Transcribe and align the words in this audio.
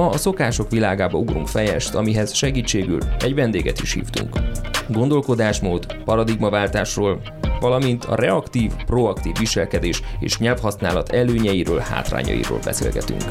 Ma 0.00 0.08
a 0.08 0.16
szokások 0.16 0.70
világába 0.70 1.18
ugrunk 1.18 1.48
fejest, 1.48 1.94
amihez 1.94 2.34
segítségül 2.34 2.98
egy 3.18 3.34
vendéget 3.34 3.80
is 3.80 3.92
hívtunk. 3.92 4.38
Gondolkodásmód, 4.88 6.02
paradigmaváltásról, 6.04 7.20
valamint 7.60 8.04
a 8.04 8.14
reaktív, 8.14 8.72
proaktív 8.86 9.32
viselkedés 9.38 10.02
és 10.18 10.38
nyelvhasználat 10.38 11.08
előnyeiről, 11.08 11.78
hátrányairól 11.78 12.58
beszélgetünk. 12.64 13.22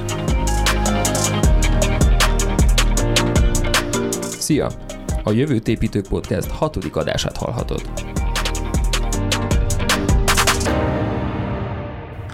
Szia! 4.21 4.69
A 5.23 5.31
Jövőt 5.31 5.67
építők 5.67 6.07
podcast 6.07 6.51
hatodik 6.51 6.95
adását 6.95 7.37
hallhatod. 7.37 7.81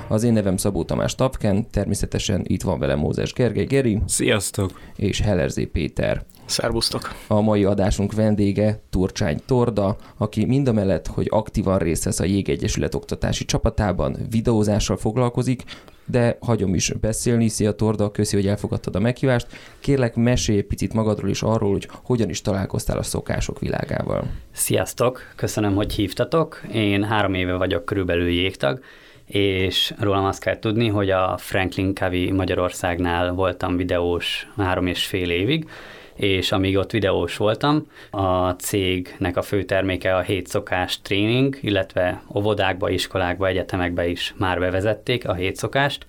Az 0.08 0.24
én 0.24 0.34
nevem 0.34 0.58
Szabó 0.58 0.84
Tamás 0.84 1.16
Tapken, 1.16 1.70
természetesen 1.70 2.42
itt 2.44 2.62
van 2.62 2.80
velem 2.80 3.00
Mózes 3.00 3.34
Gergely 3.34 3.66
Geri. 3.66 4.00
Sziasztok! 4.08 4.72
És 4.96 5.20
Hellerzé 5.20 5.66
Péter. 5.66 6.24
Szervusztok! 6.46 7.14
A 7.28 7.42
mai 7.42 7.64
adásunk 7.64 8.14
vendége 8.14 8.82
Turcsány 8.90 9.40
Torda, 9.46 9.98
aki 10.18 10.46
mindamellett, 10.46 11.08
hogy 11.08 11.28
aktívan 11.30 11.78
részt 11.78 12.04
vesz 12.04 12.20
a 12.20 12.24
Jégegyesület 12.24 12.96
oktatási 12.96 13.46
csapatában, 13.46 14.18
videózással 14.30 14.98
foglalkozik, 14.98 15.64
de 16.06 16.38
hagyom 16.40 16.74
is 16.74 16.94
beszélni. 17.02 17.48
Szia 17.48 17.72
Torda, 17.72 18.12
köszi, 18.12 18.36
hogy 18.36 18.48
elfogadtad 18.48 18.96
a 18.96 19.00
meghívást. 19.00 19.48
Kérlek, 19.80 20.16
mesélj 20.16 20.58
egy 20.58 20.66
picit 20.66 20.94
magadról 20.94 21.30
is 21.30 21.42
arról, 21.42 21.72
hogy 21.72 21.90
hogyan 22.04 22.30
is 22.30 22.42
találkoztál 22.42 22.98
a 22.98 23.04
szokások 23.04 23.60
világával. 23.60 24.28
Sziasztok, 24.52 25.22
köszönöm, 25.36 25.76
hogy 25.76 25.94
hívtatok. 25.94 26.62
Én 26.74 27.04
három 27.04 27.34
éve 27.34 27.54
vagyok 27.54 27.86
körülbelül 27.86 28.28
jégtag, 28.28 28.80
és 29.26 29.94
rólam 30.00 30.26
azt 30.26 30.44
kell 30.44 30.60
tudni, 30.60 30.88
hogy 30.88 31.10
a 31.10 31.38
Franklin 31.38 31.94
Covey 31.94 32.32
Magyarországnál 32.32 33.34
voltam 33.34 33.78
videós 33.78 34.48
három 34.58 34.88
és 34.88 35.06
fél 35.06 35.30
évig, 35.30 35.70
és 36.16 36.52
amíg 36.52 36.78
ott 36.78 36.92
videós 36.92 37.38
voltam, 37.38 37.88
a 38.10 38.50
cégnek 38.50 39.38
a 39.38 39.42
fő 39.42 39.64
terméke 39.64 40.16
a 40.16 40.22
hét 40.22 40.48
szokás 40.48 41.02
tréning, 41.02 41.58
illetve 41.62 42.24
óvodákba, 42.36 42.90
iskolákba, 42.90 43.48
egyetemekbe 43.48 44.08
is 44.08 44.34
már 44.38 44.60
bevezették 44.60 45.28
a 45.28 45.34
hét 45.34 45.56
szokást. 45.56 46.06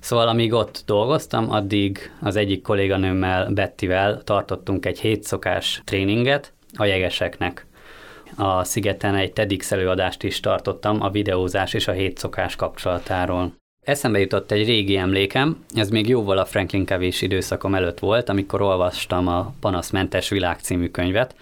Szóval 0.00 0.28
amíg 0.28 0.52
ott 0.52 0.82
dolgoztam, 0.86 1.50
addig 1.50 2.12
az 2.20 2.36
egyik 2.36 2.62
kolléganőmmel, 2.62 3.50
Bettivel 3.50 4.22
tartottunk 4.24 4.86
egy 4.86 5.00
hét 5.00 5.22
szokás 5.22 5.82
tréninget 5.84 6.52
a 6.76 6.84
jegeseknek 6.84 7.66
a 8.36 8.64
szigeten 8.64 9.14
egy 9.14 9.32
TEDx 9.32 9.72
előadást 9.72 10.22
is 10.22 10.40
tartottam 10.40 11.02
a 11.02 11.10
videózás 11.10 11.74
és 11.74 11.88
a 11.88 11.92
hétszokás 11.92 12.56
kapcsolatáról. 12.56 13.52
Eszembe 13.84 14.18
jutott 14.18 14.50
egy 14.50 14.66
régi 14.66 14.96
emlékem, 14.96 15.64
ez 15.74 15.90
még 15.90 16.08
jóval 16.08 16.38
a 16.38 16.44
Franklin 16.44 16.84
kevés 16.84 17.22
időszakom 17.22 17.74
előtt 17.74 17.98
volt, 17.98 18.28
amikor 18.28 18.62
olvastam 18.62 19.26
a 19.26 19.52
Panaszmentes 19.60 20.28
világ 20.28 20.58
című 20.58 20.88
könyvet, 20.88 21.34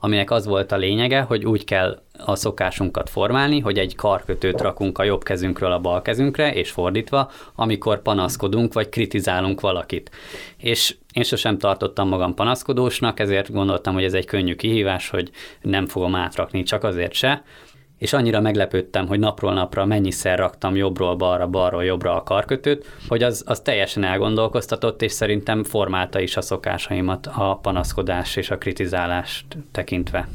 aminek 0.00 0.30
az 0.30 0.46
volt 0.46 0.72
a 0.72 0.76
lényege, 0.76 1.20
hogy 1.20 1.44
úgy 1.44 1.64
kell 1.64 2.02
a 2.24 2.34
szokásunkat 2.34 3.10
formálni, 3.10 3.58
hogy 3.60 3.78
egy 3.78 3.94
karkötőt 3.94 4.60
rakunk 4.60 4.98
a 4.98 5.04
jobb 5.04 5.22
kezünkről 5.22 5.72
a 5.72 5.78
bal 5.78 6.02
kezünkre, 6.02 6.54
és 6.54 6.70
fordítva, 6.70 7.30
amikor 7.54 8.02
panaszkodunk 8.02 8.72
vagy 8.72 8.88
kritizálunk 8.88 9.60
valakit. 9.60 10.10
És 10.56 10.96
én 11.12 11.22
sosem 11.22 11.58
tartottam 11.58 12.08
magam 12.08 12.34
panaszkodósnak, 12.34 13.20
ezért 13.20 13.52
gondoltam, 13.52 13.94
hogy 13.94 14.04
ez 14.04 14.14
egy 14.14 14.26
könnyű 14.26 14.54
kihívás, 14.54 15.08
hogy 15.08 15.30
nem 15.62 15.86
fogom 15.86 16.14
átrakni, 16.14 16.62
csak 16.62 16.84
azért 16.84 17.12
se, 17.12 17.42
és 18.00 18.12
annyira 18.12 18.40
meglepődtem, 18.40 19.06
hogy 19.06 19.18
napról 19.18 19.52
napra 19.52 19.84
mennyiszer 19.84 20.38
raktam 20.38 20.76
jobbról 20.76 21.16
balra, 21.16 21.46
balról 21.46 21.84
jobbra 21.84 22.16
a 22.16 22.22
karkötőt, 22.22 22.86
hogy 23.08 23.22
az, 23.22 23.42
az 23.46 23.60
teljesen 23.60 24.04
elgondolkoztatott, 24.04 25.02
és 25.02 25.12
szerintem 25.12 25.64
formálta 25.64 26.20
is 26.20 26.36
a 26.36 26.40
szokásaimat 26.40 27.26
a 27.26 27.58
panaszkodás 27.62 28.36
és 28.36 28.50
a 28.50 28.58
kritizálást 28.58 29.46
tekintve. 29.70 30.28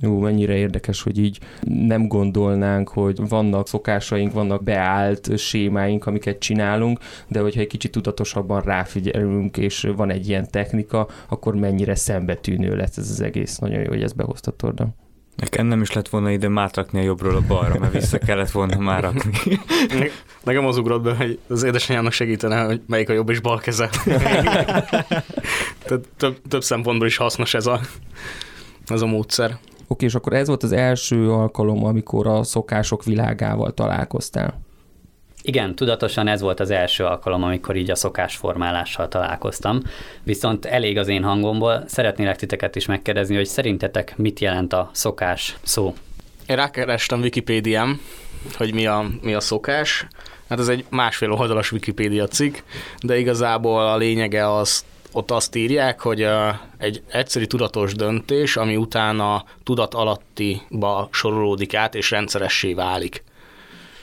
Jó, 0.00 0.18
mennyire 0.18 0.56
érdekes, 0.56 1.02
hogy 1.02 1.18
így 1.18 1.38
nem 1.60 2.08
gondolnánk, 2.08 2.88
hogy 2.88 3.28
vannak 3.28 3.68
szokásaink, 3.68 4.32
vannak 4.32 4.62
beállt 4.62 5.38
sémáink, 5.38 6.06
amiket 6.06 6.38
csinálunk, 6.38 6.98
de 7.28 7.40
hogyha 7.40 7.60
egy 7.60 7.66
kicsit 7.66 7.90
tudatosabban 7.90 8.60
ráfigyelünk, 8.60 9.56
és 9.56 9.88
van 9.96 10.10
egy 10.10 10.28
ilyen 10.28 10.50
technika, 10.50 11.08
akkor 11.28 11.54
mennyire 11.54 11.94
szembetűnő 11.94 12.76
lesz 12.76 12.96
ez 12.96 13.10
az 13.10 13.20
egész. 13.20 13.58
Nagyon 13.58 13.80
jó, 13.80 13.88
hogy 13.88 14.02
ezt 14.02 14.16
behoztad, 14.16 14.54
Torda. 14.54 14.94
Nekem 15.36 15.66
nem 15.66 15.80
is 15.82 15.92
lett 15.92 16.08
volna 16.08 16.30
ide 16.30 16.48
mátrakni 16.48 16.98
a 16.98 17.02
jobbról 17.02 17.36
a 17.36 17.40
balra, 17.48 17.78
mert 17.78 17.92
vissza 17.92 18.18
kellett 18.18 18.50
volna 18.50 18.78
már 18.78 19.02
rakni. 19.02 19.60
Nekem 20.44 20.66
az 20.66 20.76
ugrott 20.76 21.02
be, 21.02 21.14
hogy 21.14 21.38
az 21.48 21.62
édesanyámnak 21.62 22.12
segítene, 22.12 22.64
hogy 22.64 22.80
melyik 22.86 23.08
a 23.08 23.12
jobb 23.12 23.28
és 23.28 23.40
bal 23.40 23.58
keze. 23.58 23.90
Tehát 25.84 26.08
több, 26.16 26.36
több 26.48 26.62
szempontból 26.62 27.06
is 27.06 27.16
hasznos 27.16 27.54
ez 27.54 27.66
a, 27.66 27.80
ez 28.86 29.02
a 29.02 29.06
módszer. 29.06 29.58
Oké, 29.86 30.04
és 30.04 30.14
akkor 30.14 30.32
ez 30.32 30.46
volt 30.46 30.62
az 30.62 30.72
első 30.72 31.30
alkalom, 31.30 31.84
amikor 31.84 32.26
a 32.26 32.42
szokások 32.42 33.04
világával 33.04 33.74
találkoztál. 33.74 34.60
Igen, 35.42 35.74
tudatosan 35.74 36.28
ez 36.28 36.40
volt 36.40 36.60
az 36.60 36.70
első 36.70 37.04
alkalom, 37.04 37.42
amikor 37.42 37.76
így 37.76 37.90
a 37.90 37.94
szokásformálással 37.94 39.08
találkoztam. 39.08 39.82
Viszont 40.22 40.64
elég 40.64 40.98
az 40.98 41.08
én 41.08 41.22
hangomból, 41.22 41.84
szeretnélek 41.86 42.36
titeket 42.36 42.76
is 42.76 42.86
megkérdezni, 42.86 43.34
hogy 43.34 43.46
szerintetek 43.46 44.16
mit 44.16 44.40
jelent 44.40 44.72
a 44.72 44.90
szokás 44.92 45.56
szó? 45.62 45.94
Én 46.46 46.56
rákerestem 46.56 47.20
Wikipédián, 47.20 48.00
hogy 48.56 48.74
mi 48.74 48.86
a, 48.86 49.06
mi 49.20 49.34
a 49.34 49.40
szokás. 49.40 50.06
Hát 50.48 50.58
ez 50.58 50.68
egy 50.68 50.84
másfél 50.88 51.32
oldalas 51.32 51.72
Wikipédia 51.72 52.26
cikk, 52.26 52.56
de 53.00 53.18
igazából 53.18 53.86
a 53.86 53.96
lényege 53.96 54.54
az, 54.54 54.84
ott 55.12 55.30
azt 55.30 55.54
írják, 55.54 56.00
hogy 56.00 56.26
egy 56.78 57.02
egyszerű 57.10 57.44
tudatos 57.44 57.94
döntés, 57.94 58.56
ami 58.56 58.76
utána 58.76 59.44
tudat 59.62 59.94
alattiba 59.94 61.08
sorolódik 61.12 61.74
át, 61.74 61.94
és 61.94 62.10
rendszeressé 62.10 62.74
válik. 62.74 63.24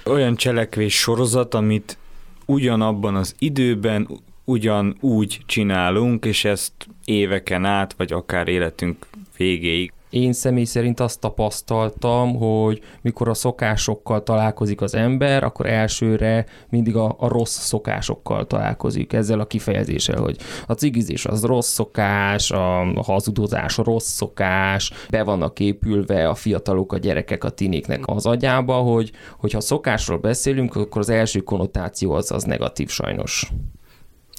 Olyan 0.05 0.35
cselekvés 0.35 0.99
sorozat, 0.99 1.53
amit 1.53 1.97
ugyanabban 2.45 3.15
az 3.15 3.35
időben, 3.39 4.07
ugyanúgy 4.45 5.41
csinálunk, 5.45 6.25
és 6.25 6.45
ezt 6.45 6.73
éveken 7.05 7.65
át, 7.65 7.93
vagy 7.93 8.11
akár 8.13 8.47
életünk 8.47 9.07
végéig 9.37 9.91
én 10.09 10.33
személy 10.33 10.63
szerint 10.63 10.99
azt 10.99 11.19
tapasztaltam, 11.19 12.35
hogy 12.35 12.81
mikor 13.01 13.29
a 13.29 13.33
szokásokkal 13.33 14.23
találkozik 14.23 14.81
az 14.81 14.95
ember, 14.95 15.43
akkor 15.43 15.65
elsőre 15.65 16.45
mindig 16.69 16.95
a, 16.95 17.15
a 17.19 17.27
rossz 17.27 17.57
szokásokkal 17.59 18.47
találkozik, 18.47 19.13
ezzel 19.13 19.39
a 19.39 19.45
kifejezéssel, 19.45 20.21
hogy 20.21 20.37
a 20.67 20.73
cigizés 20.73 21.25
az 21.25 21.43
rossz 21.43 21.71
szokás, 21.71 22.51
a 22.51 23.03
hazudozás 23.05 23.77
rossz 23.77 24.11
szokás, 24.11 24.91
be 25.09 25.23
vannak 25.23 25.59
épülve 25.59 26.29
a 26.29 26.35
fiatalok, 26.35 26.93
a 26.93 26.97
gyerekek, 26.97 27.43
a 27.43 27.49
tinéknek 27.49 28.07
az 28.07 28.25
agyába, 28.25 28.73
hogy 28.73 29.11
hogyha 29.37 29.61
szokásról 29.61 30.17
beszélünk, 30.17 30.75
akkor 30.75 31.01
az 31.01 31.09
első 31.09 31.39
konnotáció 31.39 32.11
az, 32.11 32.31
az 32.31 32.43
negatív 32.43 32.89
sajnos. 32.89 33.51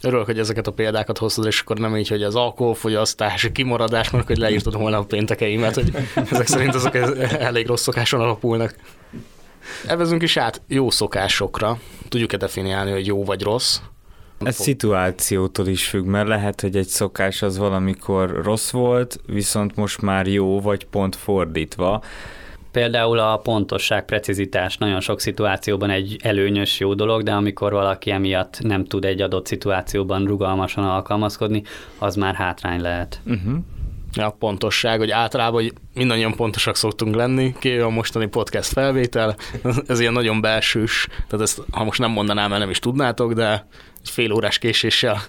Örülök, 0.03 0.27
hogy 0.27 0.39
ezeket 0.39 0.67
a 0.67 0.73
példákat 0.73 1.19
hoztad, 1.19 1.47
és 1.47 1.61
akkor 1.61 1.79
nem 1.79 1.97
így, 1.97 2.09
hogy 2.09 2.23
az 2.23 2.35
alkoholfogyasztás, 2.35 3.49
kimaradás, 3.53 4.11
mert 4.11 4.27
hogy 4.27 4.37
leírtad 4.37 4.77
volna 4.77 4.99
a 4.99 5.05
péntekeimet, 5.05 5.75
hogy 5.75 5.93
ezek 6.31 6.47
szerint 6.47 6.75
azok 6.75 6.95
elég 7.39 7.67
rossz 7.67 7.83
szokáson 7.83 8.21
alapulnak. 8.21 8.75
Evezünk 9.87 10.23
is 10.23 10.37
át 10.37 10.63
jó 10.69 10.91
szokásokra. 10.91 11.79
Tudjuk-e 12.09 12.37
definiálni, 12.37 12.91
hogy 12.91 13.07
jó 13.07 13.25
vagy 13.25 13.43
rossz? 13.43 13.81
Ez 14.39 14.57
szituációtól 14.57 15.67
is 15.67 15.89
függ, 15.89 16.05
mert 16.05 16.29
lehet, 16.29 16.61
hogy 16.61 16.77
egy 16.77 16.87
szokás 16.87 17.43
az 17.43 17.59
valamikor 17.59 18.41
rossz 18.43 18.71
volt, 18.71 19.21
viszont 19.27 19.77
most 19.77 20.01
már 20.01 20.27
jó, 20.27 20.61
vagy 20.61 20.85
pont 20.85 21.17
fordítva. 21.17 22.03
Például 22.73 23.19
a 23.19 23.37
pontosság, 23.37 24.05
precizitás 24.05 24.77
nagyon 24.77 25.01
sok 25.01 25.21
szituációban 25.21 25.91
egy 25.91 26.17
előnyös 26.23 26.81
jó 26.81 26.95
dolog, 26.95 27.23
de 27.23 27.33
amikor 27.33 27.73
valaki 27.73 28.11
emiatt 28.11 28.59
nem 28.61 28.85
tud 28.85 29.05
egy 29.05 29.21
adott 29.21 29.47
szituációban 29.47 30.25
rugalmasan 30.25 30.85
alkalmazkodni, 30.85 31.63
az 31.99 32.15
már 32.15 32.35
hátrány 32.35 32.81
lehet. 32.81 33.21
Uh-huh. 33.27 33.59
Ja, 34.13 34.37
pontosság, 34.39 34.99
hogy 34.99 35.11
általában 35.11 35.63
hogy 35.63 35.73
mindannyian 35.95 36.35
pontosak 36.35 36.77
szoktunk 36.77 37.15
lenni, 37.15 37.55
kivéve 37.59 37.85
a 37.85 37.91
mostani 37.91 38.27
podcast 38.27 38.73
felvétel, 38.73 39.37
ez 39.87 40.01
ilyen 40.01 40.13
nagyon 40.13 40.41
belsős, 40.41 41.07
tehát 41.29 41.45
ezt 41.45 41.63
ha 41.71 41.85
most 41.85 41.99
nem 41.99 42.11
mondanám 42.11 42.53
el, 42.53 42.59
nem 42.59 42.71
is 42.71 42.79
tudnátok, 42.79 43.33
de 43.33 43.67
egy 44.03 44.11
fél 44.11 44.33
órás 44.33 44.59
késéssel 44.59 45.21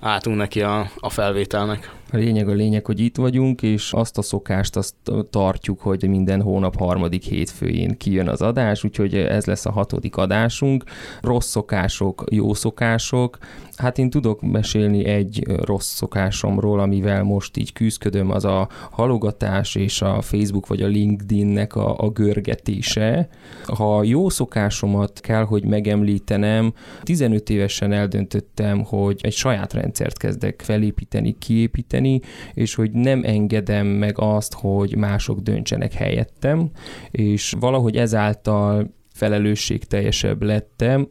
álltunk 0.00 0.36
neki 0.36 0.62
a, 0.62 0.90
a 0.96 1.10
felvételnek. 1.10 1.90
Lényeg 2.16 2.48
a 2.48 2.52
lényeg, 2.52 2.86
hogy 2.86 3.00
itt 3.00 3.16
vagyunk, 3.16 3.62
és 3.62 3.92
azt 3.92 4.18
a 4.18 4.22
szokást 4.22 4.76
azt 4.76 4.94
tartjuk, 5.30 5.80
hogy 5.80 6.08
minden 6.08 6.42
hónap 6.42 6.76
harmadik 6.78 7.22
hétfőjén 7.22 7.96
kijön 7.96 8.28
az 8.28 8.42
adás, 8.42 8.84
úgyhogy 8.84 9.14
ez 9.14 9.44
lesz 9.44 9.66
a 9.66 9.70
hatodik 9.70 10.16
adásunk. 10.16 10.84
Rossz 11.20 11.48
szokások, 11.48 12.24
jó 12.30 12.54
szokások. 12.54 13.38
Hát 13.76 13.98
én 13.98 14.10
tudok 14.10 14.40
mesélni 14.42 15.04
egy 15.04 15.46
rossz 15.46 15.94
szokásomról, 15.94 16.80
amivel 16.80 17.22
most 17.22 17.56
így 17.56 17.72
küzdködöm, 17.72 18.30
az 18.30 18.44
a 18.44 18.68
halogatás 18.90 19.74
és 19.74 20.02
a 20.02 20.20
Facebook 20.20 20.66
vagy 20.66 20.82
a 20.82 20.86
LinkedInnek 20.86 21.74
a, 21.74 21.98
a 21.98 22.10
görgetése. 22.10 23.28
Ha 23.64 24.02
jó 24.02 24.28
szokásomat 24.28 25.20
kell, 25.20 25.44
hogy 25.44 25.64
megemlítenem, 25.64 26.72
15 27.02 27.50
évesen 27.50 27.92
eldöntöttem, 27.92 28.84
hogy 28.84 29.20
egy 29.22 29.32
saját 29.32 29.72
rendszert 29.72 30.18
kezdek 30.18 30.62
felépíteni, 30.64 31.36
kiépíteni, 31.38 32.05
és 32.54 32.74
hogy 32.74 32.90
nem 32.90 33.20
engedem 33.24 33.86
meg 33.86 34.18
azt, 34.18 34.54
hogy 34.54 34.96
mások 34.96 35.40
döntsenek 35.40 35.92
helyettem, 35.92 36.70
és 37.10 37.54
valahogy 37.60 37.96
ezáltal 37.96 38.94
felelősségteljesebb 39.12 40.42
lettem, 40.42 41.08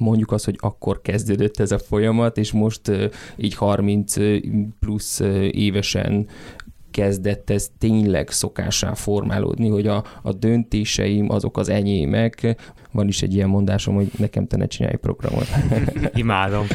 mondjuk 0.00 0.32
az, 0.32 0.44
hogy 0.44 0.56
akkor 0.58 1.00
kezdődött 1.02 1.60
ez 1.60 1.72
a 1.72 1.78
folyamat, 1.78 2.38
és 2.38 2.52
most 2.52 2.90
így 3.36 3.54
30 3.54 4.14
plusz 4.78 5.20
évesen 5.50 6.26
kezdett 6.90 7.50
ez 7.50 7.68
tényleg 7.78 8.30
szokásá 8.30 8.94
formálódni, 8.94 9.68
hogy 9.68 9.86
a, 9.86 10.04
a 10.22 10.32
döntéseim 10.32 11.30
azok 11.30 11.58
az 11.58 11.68
enyémek. 11.68 12.56
Van 12.92 13.08
is 13.08 13.22
egy 13.22 13.34
ilyen 13.34 13.48
mondásom, 13.48 13.94
hogy 13.94 14.08
nekem 14.16 14.46
te 14.46 14.56
ne 14.56 14.66
csinálj 14.66 14.96
programot. 14.96 15.46
Imádom. 16.14 16.66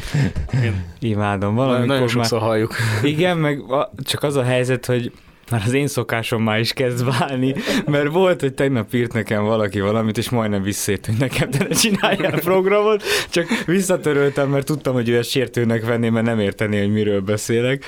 Imádom. 1.00 1.56
Valamikor 1.56 1.88
Nagyon 1.88 2.08
sokszor 2.08 2.40
már... 2.40 2.48
halljuk. 2.50 2.76
Igen, 3.04 3.38
meg 3.38 3.62
csak 4.04 4.24
az 4.24 4.36
a 4.36 4.44
helyzet, 4.44 4.86
hogy 4.86 5.12
már 5.52 5.62
az 5.66 5.74
én 5.74 5.88
szokásom 5.88 6.44
már 6.44 6.60
is 6.60 6.74
kezd 6.74 7.06
válni, 7.06 7.56
mert 7.86 8.12
volt, 8.12 8.42
hogy 8.42 8.54
tegnap 8.54 8.94
írt 8.94 9.14
nekem 9.14 9.44
valaki 9.44 9.80
valamit, 9.80 10.18
és 10.18 10.30
majdnem 10.30 10.62
visszért, 10.62 11.06
hogy 11.06 11.16
nekem 11.20 11.50
te 11.50 11.66
ne 11.70 11.76
csináljál 11.76 12.34
a 12.34 12.40
programot, 12.40 13.04
csak 13.30 13.48
visszatöröltem, 13.66 14.50
mert 14.50 14.66
tudtam, 14.66 14.94
hogy 14.94 15.10
ő 15.10 15.18
ezt 15.18 15.30
sértőnek 15.30 15.86
venné, 15.86 16.10
mert 16.10 16.26
nem 16.26 16.40
értené, 16.40 16.80
hogy 16.80 16.92
miről 16.92 17.22
beszélek. 17.22 17.84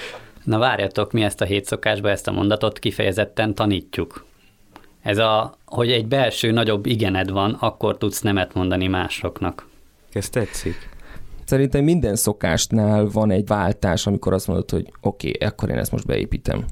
Na 0.47 0.57
várjatok, 0.57 1.11
mi 1.11 1.23
ezt 1.23 1.41
a 1.41 1.45
hét 1.45 1.65
szokásba, 1.65 2.09
ezt 2.09 2.27
a 2.27 2.31
mondatot 2.31 2.79
kifejezetten 2.79 3.55
tanítjuk. 3.55 4.25
Ez 5.01 5.17
a, 5.17 5.57
hogy 5.65 5.91
egy 5.91 6.07
belső 6.07 6.51
nagyobb 6.51 6.85
igened 6.85 7.29
van, 7.31 7.53
akkor 7.59 7.97
tudsz 7.97 8.21
nemet 8.21 8.53
mondani 8.53 8.87
másoknak. 8.87 9.67
Ez 10.11 10.29
tetszik. 10.29 10.89
Szerintem 11.45 11.83
minden 11.83 12.15
szokásnál 12.15 13.05
van 13.05 13.31
egy 13.31 13.47
váltás, 13.47 14.07
amikor 14.07 14.33
azt 14.33 14.47
mondod, 14.47 14.69
hogy 14.69 14.91
oké, 15.01 15.29
okay, 15.29 15.47
akkor 15.47 15.69
én 15.69 15.77
ezt 15.77 15.91
most 15.91 16.05
beépítem. 16.05 16.65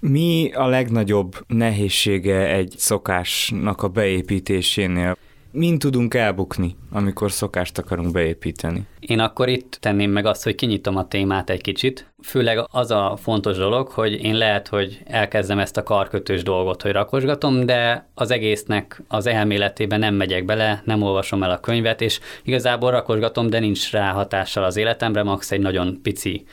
Mi 0.00 0.50
a 0.52 0.66
legnagyobb 0.66 1.34
nehézsége 1.46 2.48
egy 2.48 2.74
szokásnak 2.76 3.82
a 3.82 3.88
beépítésénél? 3.88 5.16
Mind 5.58 5.78
tudunk 5.78 6.14
elbukni, 6.14 6.76
amikor 6.92 7.32
szokást 7.32 7.78
akarunk 7.78 8.12
beépíteni? 8.12 8.86
Én 9.00 9.18
akkor 9.18 9.48
itt 9.48 9.76
tenném 9.80 10.10
meg 10.10 10.26
azt, 10.26 10.44
hogy 10.44 10.54
kinyitom 10.54 10.96
a 10.96 11.08
témát 11.08 11.50
egy 11.50 11.60
kicsit. 11.60 12.12
Főleg 12.22 12.66
az 12.70 12.90
a 12.90 13.16
fontos 13.22 13.56
dolog, 13.56 13.88
hogy 13.88 14.24
én 14.24 14.34
lehet, 14.34 14.68
hogy 14.68 15.00
elkezdem 15.04 15.58
ezt 15.58 15.76
a 15.76 15.82
karkötős 15.82 16.42
dolgot, 16.42 16.82
hogy 16.82 16.92
rakosgatom, 16.92 17.66
de 17.66 18.08
az 18.14 18.30
egésznek 18.30 19.02
az 19.08 19.26
elméletében 19.26 19.98
nem 19.98 20.14
megyek 20.14 20.44
bele, 20.44 20.82
nem 20.84 21.02
olvasom 21.02 21.42
el 21.42 21.50
a 21.50 21.60
könyvet, 21.60 22.00
és 22.00 22.20
igazából 22.42 22.90
rakosgatom, 22.90 23.50
de 23.50 23.58
nincs 23.58 23.90
rá 23.90 24.10
hatással 24.10 24.64
az 24.64 24.76
életemre, 24.76 25.22
max. 25.22 25.50
egy 25.50 25.60
nagyon 25.60 25.98
pici 26.02 26.44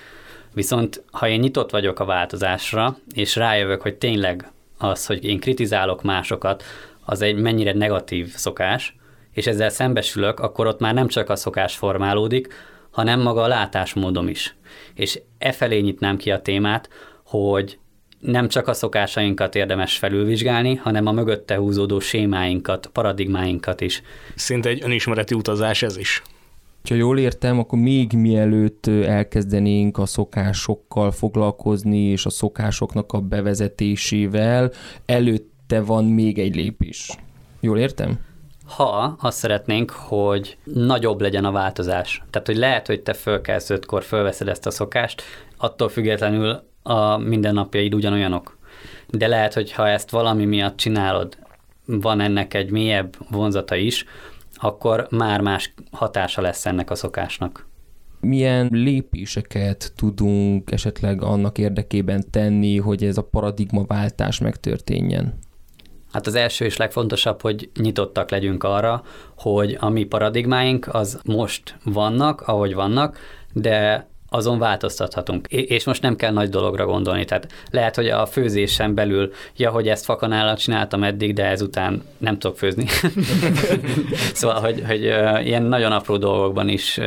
Viszont 0.54 1.04
ha 1.12 1.28
én 1.28 1.40
nyitott 1.40 1.72
vagyok 1.72 2.00
a 2.00 2.06
változásra, 2.06 2.98
és 3.14 3.36
rájövök, 3.36 3.82
hogy 3.82 3.96
tényleg 3.96 4.52
az, 4.78 5.06
hogy 5.06 5.26
én 5.26 5.40
kritizálok 5.40 6.04
másokat, 6.04 6.64
az 7.06 7.22
egy 7.22 7.36
mennyire 7.36 7.74
negatív 7.74 8.28
szokás, 8.36 8.96
és 9.32 9.48
ezzel 9.48 9.70
szembesülök, 9.70 10.40
akkor 10.40 10.68
ott 10.68 10.80
már 10.80 10.94
nem 10.94 11.08
csak 11.08 11.30
a 11.30 11.36
szokás 11.36 11.76
formálódik, 11.76 12.48
hanem 12.92 13.22
maga 13.22 13.42
a 13.42 13.48
látásmódom 13.48 14.28
is. 14.28 14.56
És 14.94 15.22
e 15.38 15.52
felé 15.52 15.80
nyitnám 15.80 16.18
ki 16.18 16.32
a 16.32 16.42
témát, 16.42 16.90
hogy 17.26 17.78
nem 18.20 18.48
csak 18.48 18.68
a 18.68 18.74
szokásainkat 18.74 19.56
érdemes 19.56 19.98
felülvizsgálni, 19.98 20.76
hanem 20.76 21.06
a 21.06 21.12
mögötte 21.12 21.56
húzódó 21.56 22.00
sémáinkat, 22.00 22.90
paradigmáinkat 22.94 23.82
is. 23.82 24.02
Szinte 24.36 24.70
egy 24.70 24.84
önismereti 24.84 25.36
utazás 25.36 25.82
ez 25.84 25.98
is. 25.98 26.22
Ha 26.90 26.96
jól 26.96 27.20
értem, 27.20 27.60
akkor 27.60 27.80
még 27.80 28.12
mielőtt 28.12 28.88
elkezdenénk 28.88 29.98
a 29.98 30.06
szokásokkal 30.06 31.12
foglalkozni, 31.12 32.00
és 32.00 32.26
a 32.26 32.30
szokásoknak 32.30 33.14
a 33.14 33.20
bevezetésével, 33.20 34.72
előtte 35.74 35.92
van 35.92 36.06
még 36.06 36.40
egy 36.40 36.56
lépés. 36.56 37.18
Jól 37.60 37.78
értem? 37.78 38.20
Ha 38.66 39.18
azt 39.20 39.38
szeretnénk, 39.38 39.92
hogy 39.92 40.58
nagyobb 40.64 41.22
legyen 41.22 41.46
a 41.46 41.52
változás. 41.52 42.24
Tehát, 42.30 42.48
hogy 42.48 42.58
lehet, 42.58 42.88
hogy 42.88 43.02
te 43.02 43.14
fölkelsz 43.14 43.70
ötkor, 43.70 44.04
fölveszed 44.04 44.48
ezt 44.48 44.66
a 44.66 44.72
szokást, 44.72 45.22
attól 45.58 45.90
függetlenül 45.90 46.64
a 46.84 47.18
mindennapjaid 47.18 47.94
ugyanolyanok. 47.94 48.58
De 49.10 49.28
lehet, 49.28 49.54
hogy 49.54 49.72
ha 49.72 49.88
ezt 49.88 50.10
valami 50.10 50.46
miatt 50.46 50.78
csinálod, 50.78 51.38
van 51.86 52.20
ennek 52.20 52.54
egy 52.54 52.72
mélyebb 52.72 53.16
vonzata 53.30 53.76
is, 53.76 54.06
akkor 54.56 55.08
már 55.10 55.42
más 55.42 55.74
hatása 55.92 56.42
lesz 56.42 56.66
ennek 56.66 56.90
a 56.90 56.96
szokásnak. 56.96 57.68
Milyen 58.20 58.70
lépéseket 58.72 59.94
tudunk 59.96 60.72
esetleg 60.72 61.22
annak 61.22 61.58
érdekében 61.58 62.24
tenni, 62.32 62.78
hogy 62.78 63.04
ez 63.04 63.18
a 63.18 63.24
paradigmaváltás 63.24 64.40
megtörténjen? 64.40 65.40
Hát 66.14 66.28
az 66.28 66.36
első 66.36 66.66
és 66.66 66.78
legfontosabb, 66.78 67.42
hogy 67.42 67.70
nyitottak 67.80 68.30
legyünk 68.30 68.64
arra, 68.64 69.04
hogy 69.38 69.78
a 69.80 69.90
mi 69.90 70.04
paradigmáink 70.04 70.88
az 70.92 71.20
most 71.26 71.76
vannak, 71.84 72.42
ahogy 72.42 72.74
vannak, 72.74 73.18
de 73.54 74.08
azon 74.30 74.60
változtathatunk. 74.60 75.48
És 75.48 75.84
most 75.84 76.02
nem 76.02 76.16
kell 76.16 76.32
nagy 76.32 76.50
dologra 76.50 76.86
gondolni. 76.86 77.26
Tehát 77.26 77.48
lehet, 77.72 77.96
hogy 77.96 78.08
a 78.08 78.26
főzésen 78.26 78.94
belül, 78.94 79.32
ja, 79.56 79.70
hogy 79.70 79.88
ezt 79.88 80.06
fakanállal 80.06 80.56
csináltam 80.56 81.04
eddig, 81.04 81.34
de 81.34 81.46
ezután 81.46 82.04
nem 82.18 82.40
tudok 82.40 82.58
főzni. 82.58 82.86
szóval, 84.34 84.60
hogy, 84.60 84.84
hogy 84.88 85.02
ilyen 85.46 85.64
nagyon 85.64 85.92
apró 85.92 86.18
dolgokban 86.18 86.70
is 86.70 87.00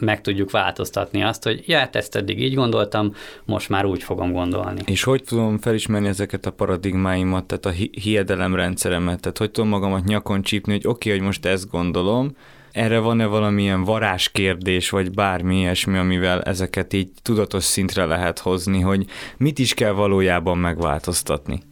meg 0.00 0.20
tudjuk 0.20 0.50
változtatni 0.50 1.22
azt, 1.22 1.42
hogy 1.42 1.62
ja, 1.66 1.78
hát 1.78 1.96
ezt 1.96 2.16
eddig 2.16 2.42
így 2.42 2.54
gondoltam, 2.54 3.14
most 3.44 3.68
már 3.68 3.84
úgy 3.84 4.02
fogom 4.02 4.32
gondolni. 4.32 4.80
És 4.84 5.02
hogy 5.02 5.24
tudom 5.24 5.58
felismerni 5.58 6.08
ezeket 6.08 6.46
a 6.46 6.50
paradigmáimat, 6.50 7.44
tehát 7.44 7.66
a 7.66 7.70
hi- 7.70 8.00
hiedelemrendszeremet, 8.00 9.20
tehát 9.20 9.38
hogy 9.38 9.50
tudom 9.50 9.70
magamat 9.70 10.04
nyakon 10.04 10.42
csípni, 10.42 10.72
hogy 10.72 10.86
oké, 10.86 11.08
okay, 11.08 11.18
hogy 11.18 11.26
most 11.26 11.46
ezt 11.46 11.70
gondolom, 11.70 12.36
erre 12.72 12.98
van-e 12.98 13.26
valamilyen 13.26 13.84
varázskérdés, 13.84 14.90
vagy 14.90 15.10
bármi 15.10 15.58
ilyesmi, 15.58 15.98
amivel 15.98 16.42
ezeket 16.42 16.92
így 16.92 17.10
tudatos 17.22 17.64
szintre 17.64 18.04
lehet 18.04 18.38
hozni, 18.38 18.80
hogy 18.80 19.06
mit 19.36 19.58
is 19.58 19.74
kell 19.74 19.92
valójában 19.92 20.58
megváltoztatni? 20.58 21.62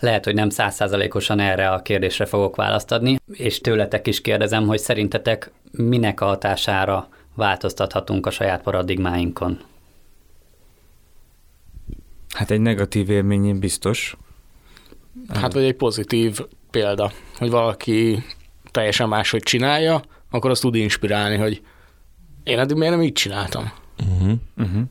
Lehet, 0.00 0.24
hogy 0.24 0.34
nem 0.34 0.50
százszázalékosan 0.50 1.40
erre 1.40 1.70
a 1.70 1.82
kérdésre 1.82 2.24
fogok 2.24 2.56
választ 2.56 2.92
adni, 2.92 3.18
és 3.32 3.58
tőletek 3.60 4.06
is 4.06 4.20
kérdezem, 4.20 4.66
hogy 4.66 4.78
szerintetek 4.78 5.50
minek 5.70 6.20
a 6.20 6.24
hatására 6.24 7.08
változtathatunk 7.34 8.26
a 8.26 8.30
saját 8.30 8.62
paradigmáinkon? 8.62 9.60
Hát 12.34 12.50
egy 12.50 12.60
negatív 12.60 13.10
élményén 13.10 13.58
biztos. 13.58 14.16
Hát 15.28 15.52
vagy 15.52 15.64
egy 15.64 15.76
pozitív 15.76 16.40
példa, 16.70 17.12
hogy 17.38 17.50
valaki 17.50 18.24
teljesen 18.70 19.08
máshogy 19.08 19.42
csinálja, 19.42 20.02
akkor 20.30 20.50
azt 20.50 20.60
tud 20.60 20.74
inspirálni, 20.74 21.36
hogy 21.36 21.62
én 22.44 22.58
eddig 22.58 22.76
miért 22.76 22.94
nem 22.94 23.02
így 23.02 23.12
csináltam. 23.12 23.72
Uh-huh. 23.98 24.32
Uh-huh. 24.56 24.82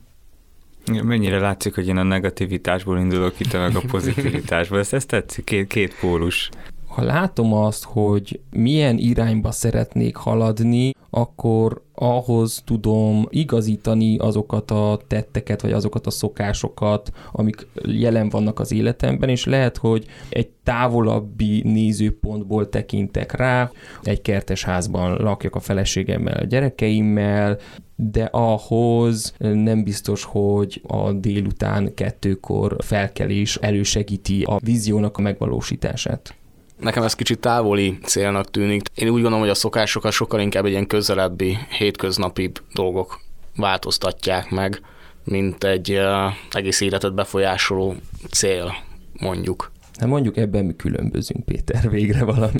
Mennyire 0.89 1.39
látszik, 1.39 1.75
hogy 1.75 1.87
én 1.87 1.97
a 1.97 2.03
negativitásból 2.03 2.99
indulok 2.99 3.39
itt, 3.39 3.53
meg 3.53 3.75
a 3.75 3.81
pozitivitásból. 3.87 4.79
Ezt, 4.79 4.93
ezt 4.93 5.07
tetszik, 5.07 5.43
két, 5.43 5.67
két 5.67 5.95
pólus 5.99 6.49
ha 6.89 7.03
látom 7.03 7.53
azt, 7.53 7.83
hogy 7.83 8.39
milyen 8.49 8.97
irányba 8.97 9.51
szeretnék 9.51 10.15
haladni, 10.15 10.91
akkor 11.09 11.81
ahhoz 11.95 12.61
tudom 12.65 13.27
igazítani 13.29 14.17
azokat 14.17 14.71
a 14.71 14.99
tetteket, 15.07 15.61
vagy 15.61 15.71
azokat 15.71 16.07
a 16.07 16.09
szokásokat, 16.09 17.11
amik 17.31 17.67
jelen 17.83 18.29
vannak 18.29 18.59
az 18.59 18.71
életemben, 18.71 19.29
és 19.29 19.45
lehet, 19.45 19.77
hogy 19.77 20.05
egy 20.29 20.49
távolabbi 20.63 21.61
nézőpontból 21.65 22.69
tekintek 22.69 23.35
rá, 23.35 23.71
egy 24.03 24.21
kertes 24.21 24.63
házban 24.63 25.21
lakjak 25.21 25.55
a 25.55 25.59
feleségemmel, 25.59 26.37
a 26.37 26.45
gyerekeimmel, 26.45 27.57
de 27.95 28.23
ahhoz 28.23 29.33
nem 29.37 29.83
biztos, 29.83 30.23
hogy 30.23 30.81
a 30.87 31.11
délután 31.11 31.93
kettőkor 31.93 32.75
felkelés 32.79 33.55
elősegíti 33.55 34.43
a 34.43 34.59
víziónak 34.63 35.17
a 35.17 35.21
megvalósítását. 35.21 36.38
Nekem 36.79 37.03
ez 37.03 37.15
kicsit 37.15 37.39
távoli 37.39 37.97
célnak 38.03 38.51
tűnik. 38.51 38.83
Én 38.95 39.07
úgy 39.07 39.13
gondolom, 39.13 39.39
hogy 39.39 39.49
a 39.49 39.53
szokásokat 39.53 40.11
sokkal 40.11 40.39
inkább 40.39 40.65
egy 40.65 40.71
ilyen 40.71 40.87
közelebbi, 40.87 41.57
hétköznapi 41.77 42.51
dolgok 42.73 43.19
változtatják 43.55 44.49
meg, 44.49 44.81
mint 45.23 45.63
egy 45.63 45.91
uh, 45.91 46.33
egész 46.51 46.81
életet 46.81 47.13
befolyásoló 47.13 47.95
cél, 48.31 48.75
mondjuk. 49.19 49.71
Hát 49.99 50.09
mondjuk 50.09 50.37
ebben 50.37 50.65
mi 50.65 50.75
különbözünk, 50.75 51.45
Péter, 51.45 51.89
végre 51.89 52.23
valami. 52.23 52.59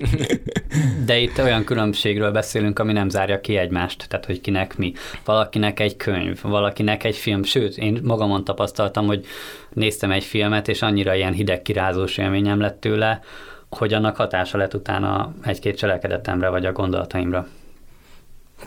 De 1.06 1.18
itt 1.18 1.38
olyan 1.38 1.64
különbségről 1.64 2.32
beszélünk, 2.32 2.80
ami 2.80 2.94
nem 2.94 3.10
zárja 3.10 3.42
ki 3.42 3.58
egymást, 3.58 4.06
tehát 4.10 4.26
hogy 4.26 4.42
kinek 4.42 4.78
mi. 4.78 4.94
Valakinek 5.26 5.80
egy 5.80 5.98
könyv, 5.98 6.42
valakinek 6.42 7.04
egy 7.04 7.16
film, 7.16 7.44
sőt, 7.44 7.78
én 7.78 8.00
magamon 8.04 8.44
tapasztaltam, 8.44 9.06
hogy 9.06 9.26
néztem 9.74 10.12
egy 10.12 10.24
filmet, 10.24 10.68
és 10.68 10.82
annyira 10.82 11.16
ilyen 11.16 11.34
hideg 11.34 11.62
kirázós 11.62 12.18
élményem 12.18 12.60
lett 12.60 12.80
tőle, 12.80 13.22
hogy 13.70 13.94
annak 13.94 14.16
hatása 14.16 14.58
lett 14.58 14.74
utána 14.74 15.34
egy-két 15.44 15.78
cselekedetemre, 15.78 16.50
vagy 16.50 16.66
a 16.66 16.72
gondolataimra. 16.72 17.48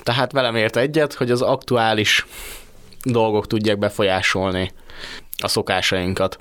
Tehát 0.02 0.32
velem 0.32 0.56
ért 0.56 0.76
egyet, 0.76 1.14
hogy 1.14 1.30
az 1.30 1.42
aktuális 1.42 2.26
dolgok 3.04 3.46
tudják 3.46 3.78
befolyásolni 3.78 4.70
a 5.42 5.48
szokásainkat. 5.48 6.38